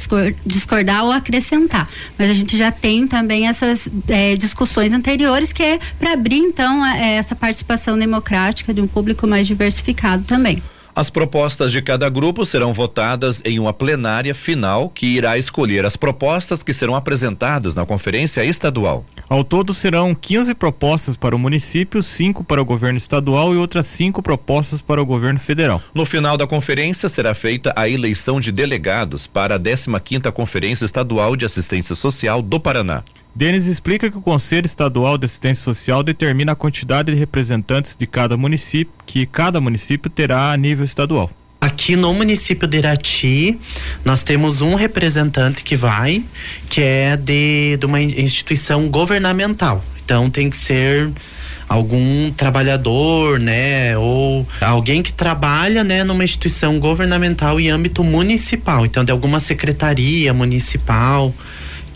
discordar 0.46 0.85
ou 1.02 1.12
acrescentar, 1.12 1.88
mas 2.18 2.30
a 2.30 2.34
gente 2.34 2.56
já 2.56 2.70
tem 2.70 3.06
também 3.06 3.48
essas 3.48 3.88
é, 4.08 4.36
discussões 4.36 4.92
anteriores 4.92 5.52
que 5.52 5.62
é 5.62 5.78
para 5.98 6.12
abrir 6.12 6.38
então 6.38 6.84
é, 6.84 7.14
essa 7.16 7.34
participação 7.34 7.98
democrática 7.98 8.72
de 8.72 8.80
um 8.80 8.86
público 8.86 9.26
mais 9.26 9.46
diversificado 9.46 10.24
também. 10.24 10.62
As 10.96 11.10
propostas 11.10 11.72
de 11.72 11.82
cada 11.82 12.08
grupo 12.08 12.46
serão 12.46 12.72
votadas 12.72 13.42
em 13.44 13.58
uma 13.58 13.74
plenária 13.74 14.34
final 14.34 14.88
que 14.88 15.06
irá 15.06 15.36
escolher 15.36 15.84
as 15.84 15.94
propostas 15.94 16.62
que 16.62 16.72
serão 16.72 16.94
apresentadas 16.94 17.74
na 17.74 17.84
conferência 17.84 18.42
estadual. 18.42 19.04
Ao 19.28 19.44
todo 19.44 19.74
serão 19.74 20.14
15 20.14 20.54
propostas 20.54 21.14
para 21.14 21.36
o 21.36 21.38
município, 21.38 22.02
cinco 22.02 22.42
para 22.42 22.62
o 22.62 22.64
governo 22.64 22.96
estadual 22.96 23.52
e 23.52 23.58
outras 23.58 23.84
cinco 23.84 24.22
propostas 24.22 24.80
para 24.80 25.02
o 25.02 25.04
governo 25.04 25.38
federal. 25.38 25.82
No 25.94 26.06
final 26.06 26.38
da 26.38 26.46
conferência 26.46 27.10
será 27.10 27.34
feita 27.34 27.74
a 27.76 27.86
eleição 27.86 28.40
de 28.40 28.50
delegados 28.50 29.26
para 29.26 29.56
a 29.56 29.58
15 29.58 30.00
quinta 30.02 30.32
Conferência 30.32 30.86
Estadual 30.86 31.36
de 31.36 31.44
Assistência 31.44 31.94
Social 31.94 32.40
do 32.40 32.58
Paraná. 32.58 33.04
Denis 33.36 33.66
explica 33.66 34.10
que 34.10 34.16
o 34.16 34.22
Conselho 34.22 34.64
Estadual 34.64 35.18
de 35.18 35.26
Assistência 35.26 35.62
Social 35.62 36.02
determina 36.02 36.52
a 36.52 36.54
quantidade 36.54 37.12
de 37.12 37.18
representantes 37.18 37.94
de 37.94 38.06
cada 38.06 38.34
município 38.34 38.90
que 39.04 39.26
cada 39.26 39.60
município 39.60 40.08
terá 40.08 40.52
a 40.52 40.56
nível 40.56 40.86
estadual. 40.86 41.30
Aqui 41.60 41.96
no 41.96 42.14
município 42.14 42.66
de 42.66 42.78
Irati, 42.78 43.58
nós 44.02 44.24
temos 44.24 44.62
um 44.62 44.74
representante 44.74 45.62
que 45.62 45.76
vai, 45.76 46.24
que 46.70 46.80
é 46.80 47.14
de, 47.14 47.76
de 47.76 47.84
uma 47.84 48.00
instituição 48.00 48.88
governamental. 48.88 49.84
Então 50.02 50.30
tem 50.30 50.48
que 50.48 50.56
ser 50.56 51.10
algum 51.68 52.32
trabalhador, 52.32 53.38
né, 53.38 53.98
ou 53.98 54.48
alguém 54.62 55.02
que 55.02 55.12
trabalha, 55.12 55.84
né, 55.84 56.02
numa 56.04 56.24
instituição 56.24 56.78
governamental 56.80 57.60
em 57.60 57.68
âmbito 57.68 58.02
municipal, 58.02 58.86
então 58.86 59.04
de 59.04 59.12
alguma 59.12 59.40
secretaria 59.40 60.32
municipal. 60.32 61.34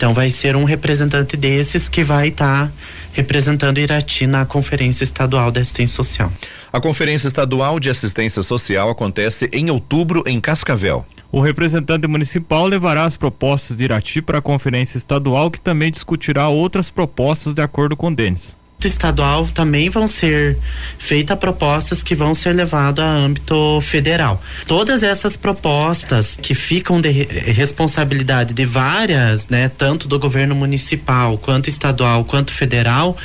Então 0.01 0.15
vai 0.15 0.31
ser 0.31 0.55
um 0.55 0.63
representante 0.63 1.37
desses 1.37 1.87
que 1.87 2.03
vai 2.03 2.29
estar 2.29 2.69
tá 2.69 2.73
representando 3.13 3.77
Irati 3.77 4.25
na 4.25 4.47
Conferência 4.47 5.03
Estadual 5.03 5.51
de 5.51 5.59
Assistência 5.59 5.95
Social. 5.95 6.33
A 6.73 6.81
Conferência 6.81 7.27
Estadual 7.27 7.79
de 7.79 7.87
Assistência 7.87 8.41
Social 8.41 8.89
acontece 8.89 9.47
em 9.53 9.69
outubro 9.69 10.23
em 10.25 10.41
Cascavel. 10.41 11.05
O 11.31 11.39
representante 11.39 12.07
municipal 12.07 12.65
levará 12.65 13.05
as 13.05 13.15
propostas 13.15 13.77
de 13.77 13.83
Irati 13.83 14.23
para 14.23 14.39
a 14.39 14.41
Conferência 14.41 14.97
Estadual, 14.97 15.51
que 15.51 15.61
também 15.61 15.91
discutirá 15.91 16.47
outras 16.47 16.89
propostas 16.89 17.53
de 17.53 17.61
acordo 17.61 17.95
com 17.95 18.07
o 18.07 18.15
Denis 18.15 18.59
estadual 18.87 19.47
também 19.47 19.89
vão 19.89 20.07
ser 20.07 20.57
feitas 20.97 21.37
propostas 21.37 22.03
que 22.03 22.15
vão 22.15 22.33
ser 22.33 22.53
levadas 22.53 23.03
a 23.03 23.07
âmbito 23.07 23.79
federal. 23.81 24.41
Todas 24.67 25.03
essas 25.03 25.35
propostas 25.35 26.37
que 26.41 26.53
ficam 26.53 26.99
de 26.99 27.11
responsabilidade 27.11 28.53
de 28.53 28.65
várias, 28.65 29.47
né, 29.47 29.69
tanto 29.69 30.07
do 30.07 30.19
governo 30.19 30.55
municipal, 30.55 31.37
quanto 31.37 31.69
estadual, 31.69 32.23
quanto 32.23 32.51
federal, 32.51 33.17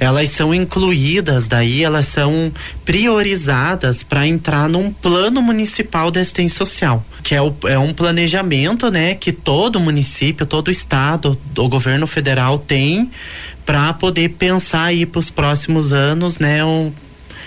elas 0.00 0.30
são 0.30 0.54
incluídas, 0.54 1.46
daí 1.48 1.82
elas 1.82 2.06
são 2.06 2.52
priorizadas 2.84 4.02
para 4.02 4.26
entrar 4.26 4.68
num 4.68 4.92
plano 4.92 5.42
municipal 5.42 6.10
de 6.10 6.20
assistência 6.20 6.58
social, 6.58 7.04
que 7.28 7.34
é, 7.34 7.42
o, 7.42 7.54
é 7.66 7.78
um 7.78 7.92
planejamento, 7.92 8.90
né, 8.90 9.14
que 9.14 9.32
todo 9.32 9.78
município, 9.78 10.46
todo 10.46 10.70
estado, 10.70 11.38
o 11.58 11.68
governo 11.68 12.06
federal 12.06 12.58
tem 12.58 13.10
para 13.66 13.92
poder 13.92 14.30
pensar 14.30 14.84
aí 14.84 15.04
para 15.04 15.18
os 15.18 15.28
próximos 15.28 15.92
anos, 15.92 16.38
né, 16.38 16.64
um, 16.64 16.90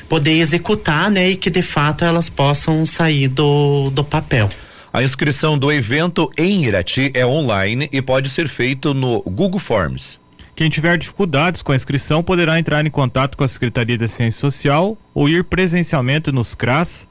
poder 0.08 0.34
executar, 0.34 1.10
né, 1.10 1.32
e 1.32 1.36
que 1.36 1.50
de 1.50 1.63
fato 1.63 2.06
elas 2.06 2.30
possam 2.30 2.86
sair 2.86 3.28
do, 3.28 3.89
do 3.89 4.04
papel. 4.04 4.52
A 4.94 5.02
inscrição 5.02 5.58
do 5.58 5.72
evento 5.72 6.30
em 6.38 6.63
Irati 6.65 7.12
é 7.15 7.26
online 7.26 7.89
e 7.91 8.04
pode 8.04 8.30
ser 8.30 8.48
feito 8.48 8.94
no 8.94 9.20
Google 9.24 9.60
Forms. 9.60 10.20
Quem 10.56 10.70
tiver 10.70 10.96
dificuldades 10.96 11.63
com 11.63 11.72
a 11.72 11.76
inscrição 11.76 12.22
poderá 12.22 12.60
entrar 12.60 12.86
em 12.86 12.91
contato 12.91 13.36
com 13.36 13.44
a 13.44 13.48
Secretaria 13.48 13.98
da 13.98 14.08
Ciência 14.08 14.41
Social 14.41 14.96
ou 15.12 15.28
ir 15.28 15.44
presencialmente 15.44 16.32
nos 16.32 16.54
CRAS 16.54 17.08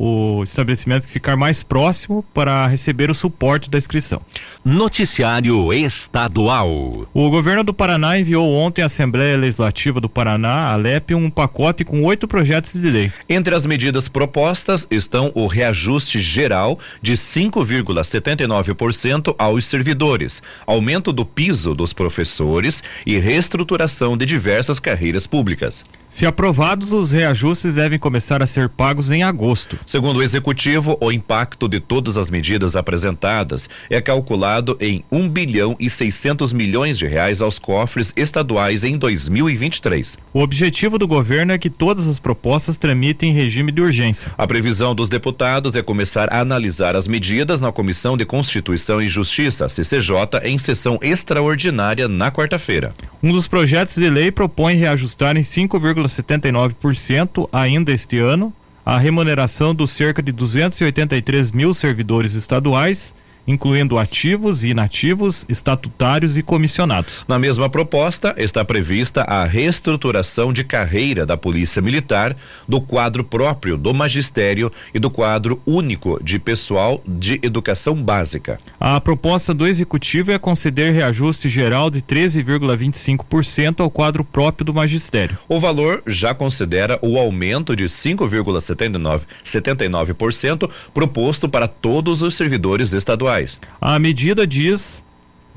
o 0.00 0.44
estabelecimento 0.44 1.08
ficar 1.08 1.36
mais 1.36 1.64
próximo 1.64 2.24
para 2.32 2.68
receber 2.68 3.10
o 3.10 3.14
suporte 3.14 3.68
da 3.68 3.76
inscrição. 3.76 4.22
Noticiário 4.64 5.72
Estadual. 5.72 7.08
O 7.12 7.28
governo 7.28 7.64
do 7.64 7.74
Paraná 7.74 8.16
enviou 8.16 8.54
ontem 8.54 8.82
à 8.82 8.86
Assembleia 8.86 9.36
Legislativa 9.36 10.00
do 10.00 10.08
Paraná, 10.08 10.72
a 10.72 10.76
LEP, 10.76 11.16
um 11.16 11.28
pacote 11.28 11.84
com 11.84 12.04
oito 12.04 12.28
projetos 12.28 12.74
de 12.74 12.90
lei. 12.90 13.10
Entre 13.28 13.52
as 13.52 13.66
medidas 13.66 14.06
propostas 14.06 14.86
estão 14.88 15.32
o 15.34 15.48
reajuste 15.48 16.20
geral 16.20 16.78
de 17.02 17.14
5,79% 17.14 19.34
aos 19.36 19.66
servidores, 19.66 20.40
aumento 20.64 21.12
do 21.12 21.26
piso 21.26 21.74
dos 21.74 21.92
professores 21.92 22.84
e 23.04 23.18
reestruturação 23.18 24.16
de 24.16 24.24
diversas 24.24 24.78
carreiras 24.78 25.26
públicas. 25.26 25.84
Se 26.08 26.24
aprovados, 26.24 26.92
os 26.92 27.12
reajustes 27.12 27.74
devem 27.74 27.98
começar 27.98 28.42
a 28.42 28.46
ser 28.46 28.68
pagos 28.68 29.10
em 29.10 29.22
agosto. 29.22 29.78
Segundo 29.88 30.18
o 30.18 30.22
executivo, 30.22 30.98
o 31.00 31.10
impacto 31.10 31.66
de 31.66 31.80
todas 31.80 32.18
as 32.18 32.28
medidas 32.28 32.76
apresentadas 32.76 33.70
é 33.88 34.02
calculado 34.02 34.76
em 34.82 35.02
1 35.10 35.30
bilhão 35.30 35.74
e 35.80 35.88
600 35.88 36.52
milhões 36.52 36.98
de 36.98 37.06
reais 37.06 37.40
aos 37.40 37.58
cofres 37.58 38.12
estaduais 38.14 38.84
em 38.84 38.98
2023. 38.98 40.18
O 40.34 40.42
objetivo 40.42 40.98
do 40.98 41.08
governo 41.08 41.52
é 41.52 41.58
que 41.58 41.70
todas 41.70 42.06
as 42.06 42.18
propostas 42.18 42.76
tramitem 42.76 43.30
em 43.30 43.32
regime 43.32 43.72
de 43.72 43.80
urgência. 43.80 44.30
A 44.36 44.46
previsão 44.46 44.94
dos 44.94 45.08
deputados 45.08 45.74
é 45.74 45.80
começar 45.80 46.30
a 46.30 46.40
analisar 46.40 46.94
as 46.94 47.08
medidas 47.08 47.58
na 47.58 47.72
Comissão 47.72 48.14
de 48.14 48.26
Constituição 48.26 49.00
e 49.00 49.08
Justiça, 49.08 49.70
CCJ, 49.70 50.42
em 50.44 50.58
sessão 50.58 50.98
extraordinária 51.00 52.06
na 52.06 52.30
quarta-feira. 52.30 52.90
Um 53.22 53.32
dos 53.32 53.48
projetos 53.48 53.94
de 53.94 54.10
lei 54.10 54.30
propõe 54.30 54.74
reajustar 54.74 55.34
em 55.38 55.42
5, 55.42 55.80
0,79% 55.80 57.48
ainda 57.50 57.90
este 57.90 58.18
ano 58.18 58.52
a 58.88 58.96
remuneração 58.96 59.74
dos 59.74 59.90
cerca 59.90 60.22
de 60.22 60.32
283 60.32 61.50
mil 61.50 61.74
servidores 61.74 62.32
estaduais 62.32 63.14
incluindo 63.48 63.98
ativos 63.98 64.62
e 64.62 64.68
inativos, 64.68 65.44
estatutários 65.48 66.36
e 66.36 66.42
comissionados. 66.42 67.24
Na 67.26 67.38
mesma 67.38 67.68
proposta, 67.68 68.34
está 68.36 68.64
prevista 68.64 69.22
a 69.22 69.44
reestruturação 69.44 70.52
de 70.52 70.62
carreira 70.62 71.24
da 71.24 71.36
Polícia 71.36 71.82
Militar, 71.82 72.36
do 72.68 72.80
quadro 72.80 73.24
próprio 73.24 73.78
do 73.78 73.94
magistério 73.94 74.70
e 74.94 74.98
do 74.98 75.10
quadro 75.10 75.60
único 75.66 76.22
de 76.22 76.38
pessoal 76.38 77.02
de 77.06 77.40
educação 77.42 77.94
básica. 77.94 78.60
A 78.78 79.00
proposta 79.00 79.54
do 79.54 79.66
executivo 79.66 80.30
é 80.30 80.38
conceder 80.38 80.92
reajuste 80.92 81.48
geral 81.48 81.90
de 81.90 82.02
13,25% 82.02 83.80
ao 83.80 83.90
quadro 83.90 84.22
próprio 84.22 84.66
do 84.66 84.74
magistério. 84.74 85.38
O 85.48 85.58
valor 85.58 86.02
já 86.06 86.34
considera 86.34 86.98
o 87.02 87.18
aumento 87.18 87.74
de 87.74 87.84
5,79% 87.84 89.38
79% 89.44 90.70
proposto 90.92 91.48
para 91.48 91.66
todos 91.66 92.22
os 92.22 92.34
servidores 92.34 92.92
estaduais. 92.92 93.37
A 93.80 93.98
medida 93.98 94.46
diz 94.46 95.02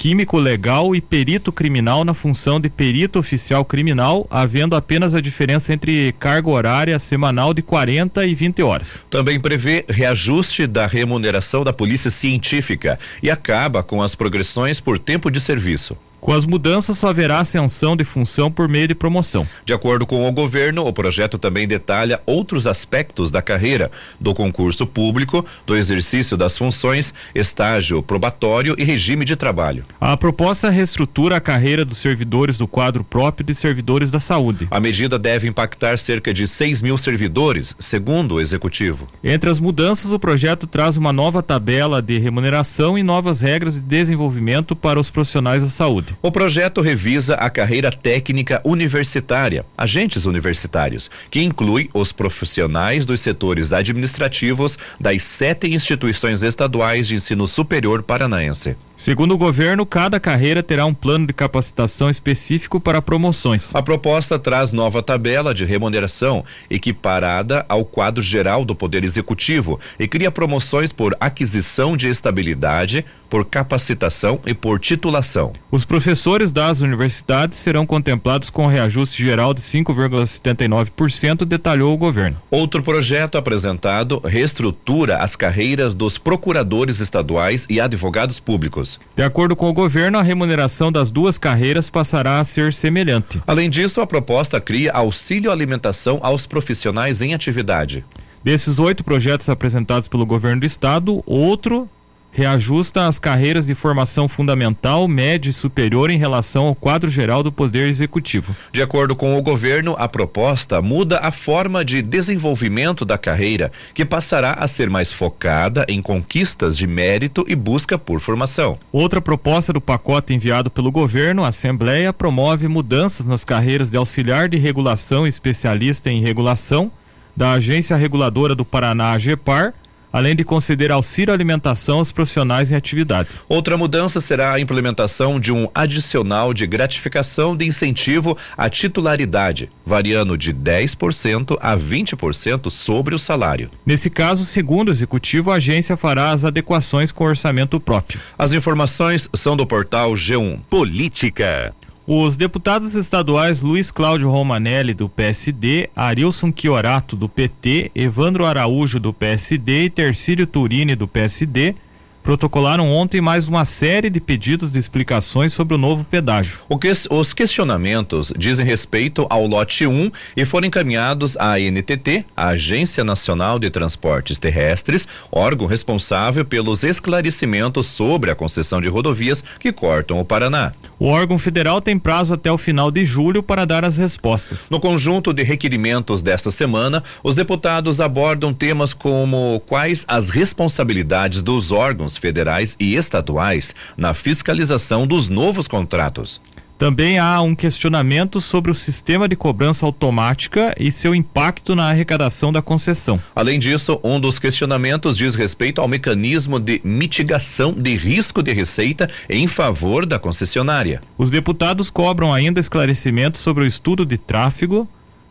químico 0.00 0.38
legal 0.38 0.96
e 0.96 1.00
perito 1.00 1.52
criminal 1.52 2.04
na 2.04 2.14
função 2.14 2.58
de 2.58 2.70
perito 2.70 3.18
oficial 3.18 3.66
criminal, 3.66 4.26
havendo 4.30 4.74
apenas 4.74 5.14
a 5.14 5.20
diferença 5.20 5.74
entre 5.74 6.12
carga 6.18 6.48
horária 6.48 6.98
semanal 6.98 7.52
de 7.52 7.60
40 7.60 8.24
e 8.24 8.34
20 8.34 8.62
horas. 8.62 9.02
Também 9.10 9.38
prevê 9.38 9.84
reajuste 9.88 10.66
da 10.66 10.86
remuneração 10.86 11.64
da 11.64 11.72
polícia 11.72 12.10
científica 12.10 12.98
e 13.22 13.30
acaba 13.30 13.82
com 13.82 14.00
as 14.00 14.14
progressões 14.14 14.80
por 14.80 14.98
tempo 14.98 15.30
de 15.30 15.38
serviço. 15.38 15.96
Com 16.20 16.32
as 16.32 16.44
mudanças, 16.44 16.98
só 16.98 17.08
haverá 17.08 17.38
ascensão 17.38 17.96
de 17.96 18.04
função 18.04 18.50
por 18.50 18.68
meio 18.68 18.86
de 18.86 18.94
promoção. 18.94 19.46
De 19.64 19.72
acordo 19.72 20.06
com 20.06 20.28
o 20.28 20.32
governo, 20.32 20.86
o 20.86 20.92
projeto 20.92 21.38
também 21.38 21.66
detalha 21.66 22.20
outros 22.26 22.66
aspectos 22.66 23.30
da 23.30 23.40
carreira, 23.40 23.90
do 24.20 24.34
concurso 24.34 24.86
público, 24.86 25.44
do 25.66 25.76
exercício 25.76 26.36
das 26.36 26.56
funções, 26.58 27.14
estágio 27.34 28.02
probatório 28.02 28.74
e 28.78 28.84
regime 28.84 29.24
de 29.24 29.34
trabalho. 29.34 29.84
A 30.00 30.16
proposta 30.16 30.68
reestrutura 30.68 31.36
a 31.36 31.40
carreira 31.40 31.84
dos 31.84 31.98
servidores 31.98 32.58
do 32.58 32.66
quadro 32.66 33.02
próprio 33.02 33.46
de 33.46 33.54
servidores 33.54 34.10
da 34.10 34.20
saúde. 34.20 34.68
A 34.70 34.80
medida 34.80 35.18
deve 35.18 35.48
impactar 35.48 35.98
cerca 35.98 36.34
de 36.34 36.46
6 36.46 36.82
mil 36.82 36.98
servidores, 36.98 37.74
segundo 37.78 38.34
o 38.34 38.40
executivo. 38.40 39.08
Entre 39.22 39.48
as 39.48 39.58
mudanças, 39.58 40.12
o 40.12 40.18
projeto 40.18 40.66
traz 40.66 40.96
uma 40.96 41.12
nova 41.12 41.42
tabela 41.42 42.02
de 42.02 42.18
remuneração 42.18 42.98
e 42.98 43.02
novas 43.02 43.40
regras 43.40 43.74
de 43.74 43.80
desenvolvimento 43.80 44.76
para 44.76 45.00
os 45.00 45.08
profissionais 45.08 45.62
da 45.62 45.68
saúde. 45.68 46.09
O 46.22 46.30
projeto 46.30 46.80
revisa 46.80 47.34
a 47.34 47.48
carreira 47.48 47.90
técnica 47.90 48.60
universitária, 48.64 49.64
agentes 49.76 50.26
universitários, 50.26 51.10
que 51.30 51.42
inclui 51.42 51.88
os 51.94 52.12
profissionais 52.12 53.06
dos 53.06 53.20
setores 53.20 53.72
administrativos 53.72 54.78
das 55.00 55.22
sete 55.22 55.68
instituições 55.72 56.42
estaduais 56.42 57.08
de 57.08 57.14
ensino 57.14 57.46
superior 57.46 58.02
paranaense. 58.02 58.76
Segundo 58.96 59.32
o 59.32 59.38
governo, 59.38 59.86
cada 59.86 60.20
carreira 60.20 60.62
terá 60.62 60.84
um 60.84 60.92
plano 60.92 61.26
de 61.26 61.32
capacitação 61.32 62.10
específico 62.10 62.78
para 62.78 63.00
promoções. 63.00 63.74
A 63.74 63.82
proposta 63.82 64.38
traz 64.38 64.72
nova 64.72 65.02
tabela 65.02 65.54
de 65.54 65.64
remuneração 65.64 66.44
equiparada 66.68 67.64
ao 67.66 67.82
quadro 67.82 68.22
geral 68.22 68.62
do 68.62 68.74
Poder 68.74 69.02
Executivo 69.02 69.80
e 69.98 70.06
cria 70.06 70.30
promoções 70.30 70.92
por 70.92 71.16
aquisição 71.18 71.96
de 71.96 72.08
estabilidade, 72.08 73.04
por 73.30 73.44
capacitação 73.46 74.40
e 74.44 74.52
por 74.52 74.80
titulação. 74.80 75.52
Os 75.70 75.84
professores 75.84 76.50
das 76.50 76.80
universidades 76.80 77.58
serão 77.58 77.86
contemplados 77.86 78.50
com 78.50 78.66
reajuste 78.66 79.22
geral 79.22 79.54
de 79.54 79.60
5,79%, 79.60 81.44
detalhou 81.44 81.94
o 81.94 81.96
governo. 81.96 82.36
Outro 82.50 82.82
projeto 82.82 83.38
apresentado 83.38 84.20
reestrutura 84.24 85.16
as 85.18 85.36
carreiras 85.36 85.94
dos 85.94 86.18
procuradores 86.18 86.98
estaduais 86.98 87.66
e 87.70 87.80
advogados 87.80 88.40
públicos. 88.40 88.98
De 89.16 89.22
acordo 89.22 89.54
com 89.54 89.70
o 89.70 89.72
governo, 89.72 90.18
a 90.18 90.22
remuneração 90.22 90.90
das 90.90 91.10
duas 91.10 91.38
carreiras 91.38 91.88
passará 91.88 92.40
a 92.40 92.44
ser 92.44 92.72
semelhante. 92.72 93.40
Além 93.46 93.70
disso, 93.70 94.00
a 94.00 94.06
proposta 94.06 94.60
cria 94.60 94.92
auxílio 94.92 95.52
alimentação 95.52 96.18
aos 96.20 96.46
profissionais 96.46 97.22
em 97.22 97.32
atividade. 97.32 98.04
Desses 98.42 98.78
oito 98.78 99.04
projetos 99.04 99.50
apresentados 99.50 100.08
pelo 100.08 100.24
governo 100.24 100.60
do 100.60 100.66
estado, 100.66 101.22
outro 101.26 101.88
reajusta 102.32 103.06
as 103.06 103.18
carreiras 103.18 103.66
de 103.66 103.74
formação 103.74 104.28
fundamental, 104.28 105.06
média 105.08 105.50
e 105.50 105.52
superior 105.52 106.10
em 106.10 106.18
relação 106.18 106.66
ao 106.66 106.74
quadro 106.74 107.10
geral 107.10 107.42
do 107.42 107.52
Poder 107.52 107.88
Executivo. 107.88 108.54
De 108.72 108.82
acordo 108.82 109.16
com 109.16 109.36
o 109.36 109.42
governo, 109.42 109.94
a 109.98 110.08
proposta 110.08 110.80
muda 110.80 111.18
a 111.18 111.30
forma 111.30 111.84
de 111.84 112.02
desenvolvimento 112.02 113.04
da 113.04 113.18
carreira, 113.18 113.72
que 113.92 114.04
passará 114.04 114.52
a 114.52 114.68
ser 114.68 114.88
mais 114.88 115.12
focada 115.12 115.84
em 115.88 116.00
conquistas 116.00 116.76
de 116.76 116.86
mérito 116.86 117.44
e 117.48 117.54
busca 117.54 117.98
por 117.98 118.20
formação. 118.20 118.78
Outra 118.92 119.20
proposta 119.20 119.72
do 119.72 119.80
pacote 119.80 120.32
enviado 120.32 120.70
pelo 120.70 120.92
governo, 120.92 121.44
a 121.44 121.48
Assembleia, 121.48 122.12
promove 122.12 122.68
mudanças 122.68 123.26
nas 123.26 123.44
carreiras 123.44 123.90
de 123.90 123.96
auxiliar 123.96 124.48
de 124.48 124.56
regulação 124.56 125.26
e 125.26 125.28
especialista 125.28 126.10
em 126.10 126.20
regulação 126.20 126.90
da 127.36 127.52
Agência 127.52 127.96
Reguladora 127.96 128.54
do 128.54 128.64
Paraná, 128.64 129.12
AGEPAR, 129.12 129.72
além 130.12 130.34
de 130.34 130.44
conceder 130.44 130.90
auxílio 130.90 131.32
alimentação 131.32 131.98
aos 131.98 132.12
profissionais 132.12 132.70
em 132.70 132.76
atividade. 132.76 133.28
Outra 133.48 133.76
mudança 133.76 134.20
será 134.20 134.52
a 134.52 134.60
implementação 134.60 135.38
de 135.38 135.52
um 135.52 135.68
adicional 135.74 136.52
de 136.52 136.66
gratificação 136.66 137.56
de 137.56 137.66
incentivo 137.66 138.36
à 138.56 138.68
titularidade, 138.68 139.70
variando 139.84 140.36
de 140.36 140.52
10% 140.52 141.56
a 141.60 141.76
20% 141.76 142.70
sobre 142.70 143.14
o 143.14 143.18
salário. 143.18 143.70
Nesse 143.84 144.10
caso, 144.10 144.44
segundo 144.44 144.88
o 144.88 144.92
executivo, 144.92 145.50
a 145.50 145.56
agência 145.56 145.96
fará 145.96 146.30
as 146.30 146.44
adequações 146.44 147.12
com 147.12 147.24
o 147.24 147.28
orçamento 147.28 147.80
próprio. 147.80 148.20
As 148.38 148.52
informações 148.52 149.28
são 149.34 149.56
do 149.56 149.66
portal 149.66 150.12
G1 150.12 150.60
Política. 150.68 151.74
Os 152.12 152.36
deputados 152.36 152.96
estaduais 152.96 153.60
Luiz 153.60 153.92
Cláudio 153.92 154.28
Romanelli, 154.28 154.92
do 154.92 155.08
PSD, 155.08 155.90
Arilson 155.94 156.52
Chiorato, 156.52 157.14
do 157.14 157.28
PT, 157.28 157.92
Evandro 157.94 158.44
Araújo, 158.44 158.98
do 158.98 159.12
PSD 159.12 159.84
e 159.84 159.90
Tercílio 159.90 160.44
Turini, 160.44 160.96
do 160.96 161.06
PSD, 161.06 161.76
protocolaram 162.22 162.90
ontem 162.90 163.20
mais 163.20 163.48
uma 163.48 163.64
série 163.64 164.10
de 164.10 164.20
pedidos 164.20 164.70
de 164.70 164.78
explicações 164.78 165.52
sobre 165.52 165.74
o 165.74 165.78
novo 165.78 166.04
pedágio. 166.04 166.60
Que, 166.80 166.90
os 167.10 167.34
questionamentos 167.34 168.32
dizem 168.36 168.64
respeito 168.64 169.26
ao 169.28 169.46
lote 169.46 169.86
1 169.86 170.10
e 170.36 170.44
foram 170.46 170.66
encaminhados 170.66 171.36
à 171.36 171.58
NTT, 171.58 172.24
a 172.34 172.48
Agência 172.48 173.04
Nacional 173.04 173.58
de 173.58 173.68
Transportes 173.68 174.38
Terrestres, 174.38 175.06
órgão 175.30 175.66
responsável 175.66 176.44
pelos 176.44 176.82
esclarecimentos 176.82 177.86
sobre 177.86 178.30
a 178.30 178.34
concessão 178.34 178.80
de 178.80 178.88
rodovias 178.88 179.44
que 179.58 179.72
cortam 179.72 180.18
o 180.18 180.24
Paraná. 180.24 180.72
O 180.98 181.06
órgão 181.06 181.38
federal 181.38 181.80
tem 181.80 181.98
prazo 181.98 182.34
até 182.34 182.50
o 182.50 182.58
final 182.58 182.90
de 182.90 183.04
julho 183.04 183.42
para 183.42 183.64
dar 183.64 183.84
as 183.84 183.98
respostas. 183.98 184.68
No 184.70 184.80
conjunto 184.80 185.32
de 185.32 185.42
requerimentos 185.42 186.22
desta 186.22 186.50
semana, 186.50 187.02
os 187.22 187.34
deputados 187.34 188.00
abordam 188.00 188.54
temas 188.54 188.92
como 188.92 189.62
quais 189.66 190.04
as 190.08 190.30
responsabilidades 190.30 191.42
dos 191.42 191.72
órgãos 191.72 192.09
federais 192.16 192.76
e 192.78 192.94
estaduais 192.94 193.74
na 193.96 194.14
fiscalização 194.14 195.06
dos 195.06 195.28
novos 195.28 195.68
contratos. 195.68 196.40
Também 196.80 197.18
há 197.18 197.42
um 197.42 197.54
questionamento 197.54 198.40
sobre 198.40 198.70
o 198.70 198.74
sistema 198.74 199.28
de 199.28 199.36
cobrança 199.36 199.84
automática 199.84 200.74
e 200.80 200.90
seu 200.90 201.14
impacto 201.14 201.76
na 201.76 201.90
arrecadação 201.90 202.50
da 202.50 202.62
concessão. 202.62 203.20
Além 203.36 203.58
disso, 203.58 204.00
um 204.02 204.18
dos 204.18 204.38
questionamentos 204.38 205.14
diz 205.14 205.34
respeito 205.34 205.82
ao 205.82 205.86
mecanismo 205.86 206.58
de 206.58 206.80
mitigação 206.82 207.74
de 207.74 207.94
risco 207.94 208.42
de 208.42 208.54
receita 208.54 209.10
em 209.28 209.46
favor 209.46 210.06
da 210.06 210.18
concessionária. 210.18 211.02
Os 211.18 211.28
deputados 211.28 211.90
cobram 211.90 212.32
ainda 212.32 212.58
esclarecimentos 212.58 213.42
sobre 213.42 213.64
o 213.64 213.66
estudo 213.66 214.06
de 214.06 214.16
tráfego, 214.16 214.88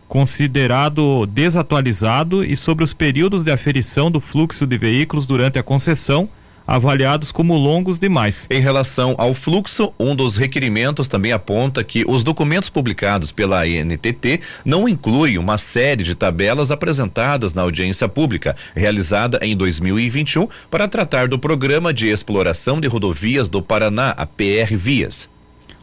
considerado 0.08 1.26
desatualizado 1.26 2.44
e 2.44 2.56
sobre 2.56 2.84
os 2.84 2.94
períodos 2.94 3.44
de 3.44 3.52
aferição 3.52 4.12
do 4.12 4.20
fluxo 4.20 4.68
de 4.68 4.78
veículos 4.78 5.26
durante 5.26 5.58
a 5.58 5.64
concessão, 5.64 6.30
avaliados 6.70 7.32
como 7.32 7.58
longos 7.58 7.98
demais. 7.98 8.48
Em 8.50 8.60
relação 8.60 9.16
ao 9.18 9.34
fluxo, 9.34 9.92
um 10.00 10.16
dos 10.16 10.38
requerimentos 10.38 11.08
também 11.08 11.32
aponta 11.32 11.84
que 11.84 12.06
os 12.08 12.24
documentos 12.24 12.70
publicados 12.70 13.32
pela 13.32 13.64
ANTT 13.64 14.42
não 14.64 14.88
incluem 14.88 15.38
uma 15.40 15.58
série 15.58 16.04
de 16.04 16.14
tabelas 16.14 16.72
apresentadas 16.72 17.56
na 17.56 17.64
audiência 17.64 18.08
pública 18.08 18.56
realizada 18.76 19.40
em 19.42 19.58
2021 19.58 20.48
para 20.70 20.88
tratar 20.88 21.28
do 21.28 21.40
programa 21.40 21.92
de 21.92 22.08
exploração 22.08 22.80
de 22.80 22.88
rodovias 22.88 23.50
do 23.50 23.62
Paraná, 23.62 24.12
a 24.12 24.26
PR 24.28 24.76
Vias. 24.78 25.28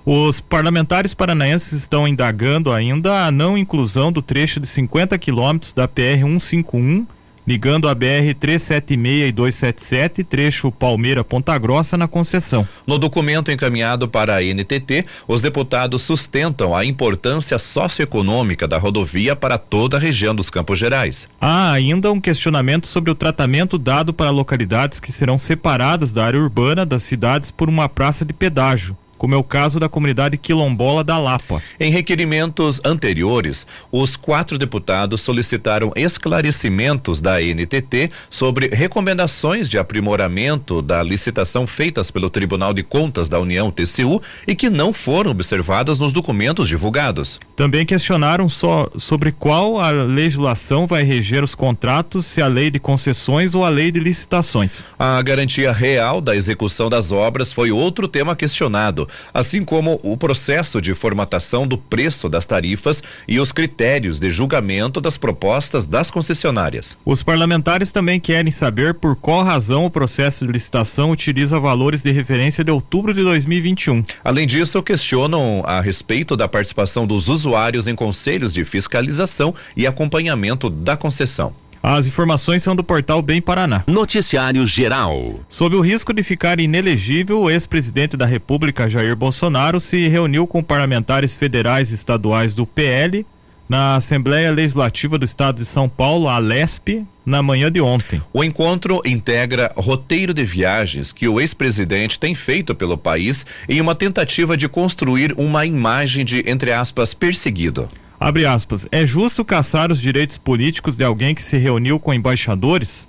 Os 0.09 0.41
parlamentares 0.41 1.13
paranaenses 1.13 1.73
estão 1.73 2.07
indagando 2.07 2.71
ainda 2.71 3.27
a 3.27 3.31
não 3.33 3.59
inclusão 3.59 4.13
do 4.13 4.23
trecho 4.23 4.61
de 4.61 4.69
50 4.69 5.19
quilômetros 5.19 5.73
da 5.73 5.89
PR 5.89 6.23
151 6.23 7.05
ligando 7.47 7.89
a 7.89 7.95
BR 7.95 8.35
376 8.39 9.29
e 9.29 9.33
277, 9.33 10.25
trecho 10.25 10.73
Palmeira-Ponta 10.73 11.57
Grossa, 11.57 11.97
na 11.97 12.09
concessão. 12.09 12.67
No 12.87 12.99
documento 12.99 13.51
encaminhado 13.51 14.09
para 14.09 14.37
a 14.37 14.43
NTT, 14.43 15.05
os 15.29 15.41
deputados 15.41 16.03
sustentam 16.03 16.75
a 16.75 16.85
importância 16.85 17.59
socioeconômica 17.59 18.67
da 18.67 18.79
rodovia 18.79 19.37
para 19.37 19.59
toda 19.59 19.97
a 19.97 20.01
região 20.01 20.35
dos 20.35 20.51
Campos 20.51 20.79
Gerais. 20.79 21.29
Há 21.41 21.73
ainda 21.73 22.11
um 22.11 22.21
questionamento 22.21 22.87
sobre 22.87 23.11
o 23.11 23.15
tratamento 23.15 23.79
dado 23.79 24.13
para 24.13 24.31
localidades 24.31 24.99
que 24.99 25.13
serão 25.13 25.39
separadas 25.39 26.13
da 26.13 26.25
área 26.25 26.41
urbana 26.41 26.85
das 26.85 27.03
cidades 27.03 27.51
por 27.51 27.69
uma 27.69 27.89
praça 27.89 28.25
de 28.25 28.33
pedágio 28.33 28.97
como 29.19 29.35
é 29.35 29.37
o 29.37 29.45
caso 29.45 29.81
da 29.81 29.89
comunidade 29.89 30.37
quilombola 30.37 31.03
da 31.03 31.19
Lapa. 31.19 31.63
Em 31.79 31.91
requerimentos 31.91 32.81
anteriores, 32.85 33.67
os 33.91 34.17
quatro 34.17 34.59
deputados 34.59 35.21
solicitaram 35.21 35.93
esclarecimentos 35.97 37.21
da 37.21 37.41
NTT 37.41 38.11
sobre 38.31 38.69
recomendações 38.69 39.69
de 39.69 39.79
aprimoramento 39.79 40.83
da 40.83 41.03
licitação 41.03 41.67
feitas 41.67 42.11
pelo 42.11 42.31
Tribunal 42.31 42.73
de 42.73 42.83
Contas 42.83 43.29
da 43.29 43.41
União, 43.41 43.71
TCU, 43.71 44.21
e 44.47 44.55
que 44.55 44.71
não 44.71 44.93
foram 44.93 45.31
observadas 45.31 45.99
nos 45.99 46.13
documentos 46.13 46.69
divulgados. 46.69 47.41
Também 47.55 47.87
questionaram 47.87 48.49
só 48.49 48.89
sobre 48.97 49.33
qual 49.33 49.81
a 49.81 49.91
legislação 49.91 50.87
vai 50.87 51.03
reger 51.03 51.43
os 51.43 51.55
contratos, 51.55 52.27
se 52.27 52.43
a 52.43 52.47
lei 52.47 52.71
de 52.71 52.79
concessões 52.79 53.55
ou 53.55 53.65
a 53.65 53.69
lei 53.69 53.91
de 53.91 53.99
licitações. 53.99 54.85
A 54.99 55.21
garantia 55.23 55.73
real 55.73 56.21
da 56.21 56.37
execução 56.37 56.89
das 56.89 57.13
obras 57.13 57.53
foi 57.53 57.71
outro 57.71 58.07
tema 58.09 58.37
questionado 58.37 59.06
assim 59.33 59.65
como 59.65 60.01
o 60.03 60.17
processo 60.17 60.81
de 60.81 60.95
formatação 60.95 61.67
do 61.67 61.79
preço 61.79 62.29
das 62.29 62.47
tarifas 62.47 63.03
e 63.27 63.39
os 63.41 63.53
critérios 63.53 64.19
de 64.19 64.31
julgamento 64.31 65.01
das 65.01 65.17
propostas 65.17 65.87
das 65.87 66.11
concessionárias. 66.11 66.97
Os 67.05 67.23
parlamentares 67.23 67.93
também 67.93 68.21
querem 68.21 68.53
saber 68.53 68.95
por 68.95 69.17
qual 69.17 69.45
razão 69.45 69.85
o 69.85 69.91
processo 69.91 70.47
de 70.47 70.53
licitação 70.53 71.11
utiliza 71.11 71.59
valores 71.59 72.03
de 72.03 72.11
referência 72.13 72.65
de 72.65 72.71
outubro 72.71 73.13
de 73.13 73.23
2021. 73.23 74.05
Além 74.25 74.47
disso, 74.47 74.83
questionam 74.83 75.63
a 75.65 75.81
respeito 75.81 76.37
da 76.37 76.49
participação 76.49 77.07
dos 77.07 77.29
usuários 77.29 77.87
em 77.89 77.95
conselhos 77.95 78.53
de 78.53 78.65
fiscalização 78.65 79.55
e 79.77 79.87
acompanhamento 79.87 80.69
da 80.71 80.97
concessão. 80.97 81.55
As 81.83 82.07
informações 82.07 82.63
são 82.63 82.75
do 82.75 82.83
portal 82.83 83.23
Bem 83.23 83.41
Paraná. 83.41 83.85
Noticiário 83.87 84.67
Geral. 84.67 85.41
Sob 85.49 85.77
o 85.77 85.81
risco 85.81 86.13
de 86.13 86.23
ficar 86.23 86.59
inelegível, 86.61 87.41
o 87.43 87.51
ex-presidente 87.51 88.17
da 88.17 88.27
República, 88.27 88.89
Jair 88.89 89.15
Bolsonaro, 89.15 89.79
se 89.79 90.09
reuniu 90.09 90.47
com 90.47 90.63
parlamentares 90.63 91.37
federais 91.37 91.91
e 91.91 91.95
estaduais 91.95 92.55
do 92.55 92.67
PL 92.67 93.25
na 93.69 93.97
Assembleia 93.97 94.51
Legislativa 94.53 95.19
do 95.19 95.25
Estado 95.25 95.57
de 95.57 95.65
São 95.65 95.89
Paulo, 95.89 96.29
a 96.29 96.39
LESP, 96.39 97.05
na 97.25 97.43
manhã 97.43 97.71
de 97.71 97.81
ontem. 97.81 98.23
O 98.33 98.45
encontro 98.45 99.03
integra 99.05 99.73
roteiro 99.77 100.33
de 100.33 100.45
viagens 100.45 101.13
que 101.13 101.27
o 101.27 101.41
ex-presidente 101.41 102.19
tem 102.19 102.35
feito 102.35 102.75
pelo 102.75 102.97
país 102.97 103.45
em 103.69 103.81
uma 103.81 103.95
tentativa 103.95 104.57
de 104.57 104.69
construir 104.69 105.35
uma 105.37 105.67
imagem 105.67 106.25
de, 106.25 106.49
entre 106.49 106.73
aspas, 106.73 107.13
perseguido. 107.13 107.89
Abre 108.19 108.47
aspas. 108.47 108.87
É 108.91 109.05
justo 109.05 109.45
caçar 109.45 109.93
os 109.93 110.01
direitos 110.01 110.39
políticos 110.39 110.97
de 110.97 111.05
alguém 111.05 111.35
que 111.35 111.43
se 111.43 111.57
reuniu 111.57 112.01
com 112.01 112.15
embaixadores? 112.15 113.09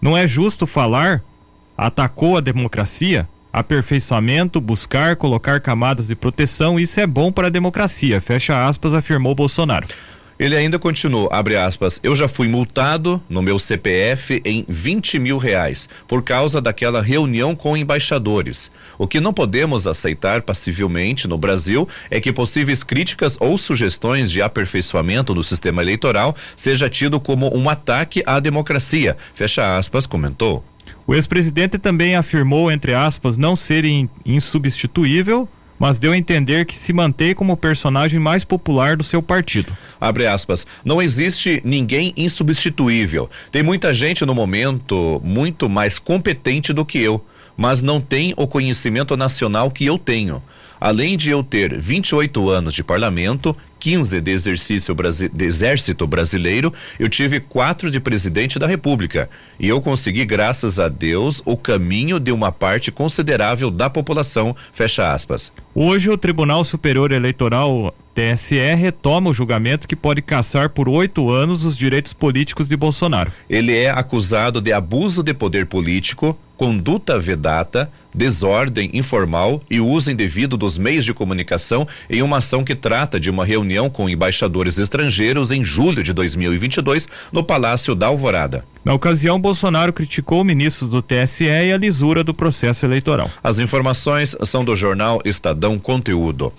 Não 0.00 0.16
é 0.16 0.26
justo 0.26 0.66
falar? 0.66 1.22
Atacou 1.76 2.36
a 2.36 2.40
democracia? 2.40 3.28
Aperfeiçoamento, 3.52 4.60
buscar, 4.60 5.16
colocar 5.16 5.60
camadas 5.60 6.08
de 6.08 6.14
proteção, 6.14 6.78
isso 6.78 7.00
é 7.00 7.06
bom 7.06 7.32
para 7.32 7.48
a 7.48 7.50
democracia, 7.50 8.20
fecha 8.20 8.64
aspas, 8.64 8.94
afirmou 8.94 9.34
Bolsonaro. 9.34 9.88
Ele 10.40 10.56
ainda 10.56 10.78
continuou, 10.78 11.28
abre 11.30 11.54
aspas, 11.54 12.00
eu 12.02 12.16
já 12.16 12.26
fui 12.26 12.48
multado 12.48 13.22
no 13.28 13.42
meu 13.42 13.58
CPF 13.58 14.40
em 14.42 14.64
20 14.66 15.18
mil 15.18 15.36
reais 15.36 15.86
por 16.08 16.22
causa 16.22 16.62
daquela 16.62 17.02
reunião 17.02 17.54
com 17.54 17.76
embaixadores. 17.76 18.70
O 18.96 19.06
que 19.06 19.20
não 19.20 19.34
podemos 19.34 19.86
aceitar 19.86 20.40
passivelmente 20.40 21.28
no 21.28 21.36
Brasil 21.36 21.86
é 22.10 22.18
que 22.18 22.32
possíveis 22.32 22.82
críticas 22.82 23.36
ou 23.38 23.58
sugestões 23.58 24.30
de 24.30 24.40
aperfeiçoamento 24.40 25.34
do 25.34 25.44
sistema 25.44 25.82
eleitoral 25.82 26.34
seja 26.56 26.88
tido 26.88 27.20
como 27.20 27.54
um 27.54 27.68
ataque 27.68 28.22
à 28.24 28.40
democracia, 28.40 29.18
fecha 29.34 29.76
aspas, 29.76 30.06
comentou. 30.06 30.64
O 31.06 31.14
ex-presidente 31.14 31.76
também 31.76 32.16
afirmou, 32.16 32.72
entre 32.72 32.94
aspas, 32.94 33.36
não 33.36 33.54
ser 33.54 33.84
insubstituível 34.24 35.46
mas 35.80 35.98
deu 35.98 36.12
a 36.12 36.16
entender 36.16 36.66
que 36.66 36.76
se 36.76 36.92
mantém 36.92 37.34
como 37.34 37.54
o 37.54 37.56
personagem 37.56 38.20
mais 38.20 38.44
popular 38.44 38.98
do 38.98 39.02
seu 39.02 39.22
partido. 39.22 39.72
Abre 39.98 40.26
aspas. 40.26 40.66
Não 40.84 41.00
existe 41.00 41.62
ninguém 41.64 42.12
insubstituível. 42.18 43.30
Tem 43.50 43.62
muita 43.62 43.94
gente 43.94 44.26
no 44.26 44.34
momento 44.34 45.20
muito 45.24 45.70
mais 45.70 45.98
competente 45.98 46.74
do 46.74 46.84
que 46.84 46.98
eu, 46.98 47.24
mas 47.60 47.82
não 47.82 48.00
tem 48.00 48.32
o 48.38 48.46
conhecimento 48.46 49.14
nacional 49.18 49.70
que 49.70 49.84
eu 49.84 49.98
tenho. 49.98 50.42
Além 50.80 51.14
de 51.14 51.28
eu 51.28 51.44
ter 51.44 51.78
28 51.78 52.48
anos 52.48 52.72
de 52.72 52.82
parlamento, 52.82 53.54
15 53.78 54.18
de 54.18 54.30
exercício 54.30 54.96
de 55.30 55.44
exército 55.44 56.06
brasileiro, 56.06 56.72
eu 56.98 57.06
tive 57.06 57.38
quatro 57.38 57.90
de 57.90 58.00
presidente 58.00 58.58
da 58.58 58.66
República. 58.66 59.28
E 59.58 59.68
eu 59.68 59.78
consegui, 59.82 60.24
graças 60.24 60.80
a 60.80 60.88
Deus, 60.88 61.42
o 61.44 61.54
caminho 61.54 62.18
de 62.18 62.32
uma 62.32 62.50
parte 62.50 62.90
considerável 62.90 63.70
da 63.70 63.90
população. 63.90 64.56
Fecha 64.72 65.12
aspas. 65.12 65.52
Hoje 65.74 66.08
o 66.08 66.16
Tribunal 66.16 66.64
Superior 66.64 67.12
Eleitoral 67.12 67.94
TSE 68.14 68.74
retoma 68.74 69.30
o 69.30 69.34
julgamento 69.34 69.86
que 69.86 69.94
pode 69.94 70.20
caçar 70.22 70.70
por 70.70 70.88
oito 70.88 71.30
anos 71.30 71.64
os 71.64 71.76
direitos 71.76 72.12
políticos 72.12 72.68
de 72.68 72.76
Bolsonaro. 72.76 73.30
Ele 73.48 73.76
é 73.76 73.90
acusado 73.90 74.60
de 74.60 74.72
abuso 74.72 75.22
de 75.22 75.32
poder 75.32 75.66
político, 75.66 76.36
conduta 76.60 77.18
vedata, 77.18 77.90
desordem 78.14 78.90
informal 78.92 79.62
e 79.70 79.80
uso 79.80 80.10
indevido 80.10 80.58
dos 80.58 80.76
meios 80.76 81.06
de 81.06 81.14
comunicação 81.14 81.88
em 82.10 82.20
uma 82.20 82.36
ação 82.36 82.62
que 82.62 82.74
trata 82.74 83.18
de 83.18 83.30
uma 83.30 83.46
reunião 83.46 83.88
com 83.88 84.10
embaixadores 84.10 84.76
estrangeiros 84.76 85.52
em 85.52 85.64
julho 85.64 86.02
de 86.02 86.12
2022 86.12 87.08
no 87.32 87.42
Palácio 87.42 87.94
da 87.94 88.08
Alvorada. 88.08 88.62
Na 88.84 88.92
ocasião, 88.94 89.40
Bolsonaro 89.40 89.92
criticou 89.92 90.42
ministros 90.42 90.90
do 90.90 91.02
TSE 91.02 91.44
e 91.44 91.72
a 91.72 91.76
lisura 91.78 92.24
do 92.24 92.34
processo 92.34 92.84
eleitoral. 92.84 93.30
As 93.42 93.58
informações 93.58 94.36
são 94.44 94.64
do 94.64 94.74
jornal 94.74 95.20
Estadão 95.24 95.78
Conteúdo. 95.78 96.52